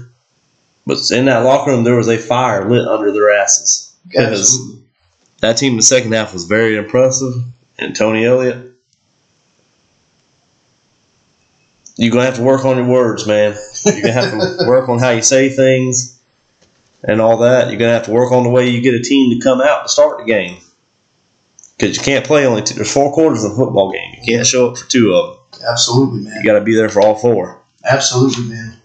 [0.85, 3.95] but in that locker room there was a fire lit under their asses.
[4.07, 4.77] Because
[5.39, 7.33] that team in the second half was very impressive,
[7.77, 8.71] and Tony Elliott.
[11.95, 13.55] You're gonna have to work on your words, man.
[13.85, 16.21] You're gonna have to work on how you say things
[17.03, 17.69] and all that.
[17.69, 19.83] You're gonna have to work on the way you get a team to come out
[19.83, 20.57] to start the game.
[21.83, 24.15] Because you can't play only two, there's four quarters in a football game.
[24.17, 25.67] You can't show up for two of them.
[25.69, 26.37] Absolutely, man.
[26.37, 27.61] You got to be there for all four.
[27.83, 28.77] Absolutely, man.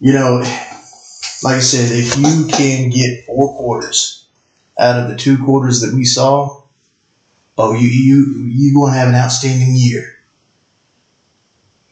[0.00, 0.38] You know,
[1.42, 4.26] like I said, if you can get four quarters
[4.78, 6.62] out of the two quarters that we saw,
[7.58, 10.18] oh, you you you going to have an outstanding year.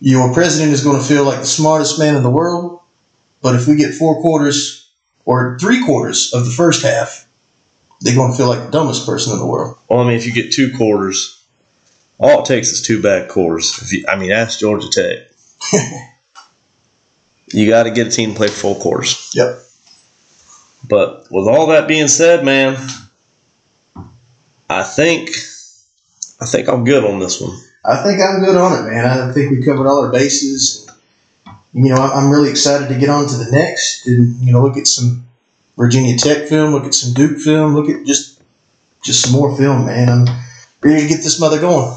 [0.01, 2.81] Your president is going to feel like the smartest man in the world,
[3.43, 4.91] but if we get four quarters
[5.27, 7.27] or three quarters of the first half,
[8.05, 9.79] they're going to feel like the dumbest person in the world.
[9.89, 11.43] Well, I mean, if you get two quarters,
[12.19, 13.91] all it takes is two bad quarters.
[13.91, 15.31] You, I mean, that's Georgia Tech.
[17.47, 19.33] you got to get a team to play full quarters.
[19.35, 19.59] Yep.
[20.87, 22.77] But with all that being said, man,
[24.69, 25.31] I think
[26.43, 27.59] I think I'm good on this one.
[27.87, 29.31] I think I'm good on it, man.
[29.31, 30.87] I think we covered all our bases.
[31.73, 34.77] You know, I'm really excited to get on to the next and you know look
[34.77, 35.27] at some
[35.77, 38.43] Virginia Tech film, look at some Duke film, look at just
[39.03, 40.09] just some more film, man.
[40.09, 40.45] I'm
[40.81, 41.95] ready to get this mother going.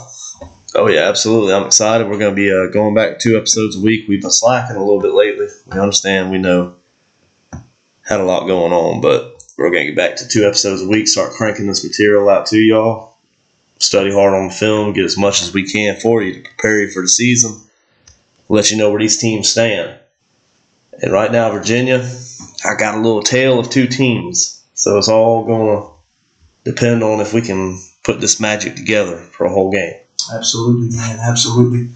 [0.76, 1.54] Oh yeah, absolutely.
[1.54, 2.08] I'm excited.
[2.08, 4.08] We're going to be uh, going back two episodes a week.
[4.08, 5.48] We've been slacking a little bit lately.
[5.68, 6.32] We understand.
[6.32, 6.76] We know
[8.08, 10.88] had a lot going on, but we're going to get back to two episodes a
[10.88, 11.08] week.
[11.08, 13.18] Start cranking this material out to y'all.
[13.80, 14.94] Study hard on the film.
[14.94, 17.60] Get as much as we can for you to prepare you for the season.
[18.50, 20.00] Let you know where these teams stand.
[21.02, 22.00] And right now, Virginia,
[22.66, 24.64] I got a little tale of two teams.
[24.74, 29.46] So it's all going to depend on if we can put this magic together for
[29.46, 29.96] a whole game.
[30.34, 31.20] Absolutely, man.
[31.20, 31.90] Absolutely.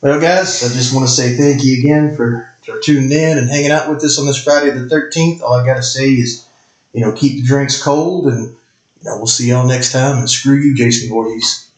[0.00, 3.48] Well, guys, I just want to say thank you again for, for tuning in and
[3.48, 5.42] hanging out with us on this Friday the 13th.
[5.42, 6.48] All I got to say is,
[6.92, 10.18] you know, keep the drinks cold and, you know, we'll see y'all next time.
[10.18, 11.70] And screw you, Jason Voorhees.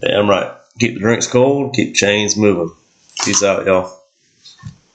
[0.00, 0.52] Damn right.
[0.78, 2.74] Keep the drinks cold, keep chains moving.
[3.24, 3.95] Peace out, y'all.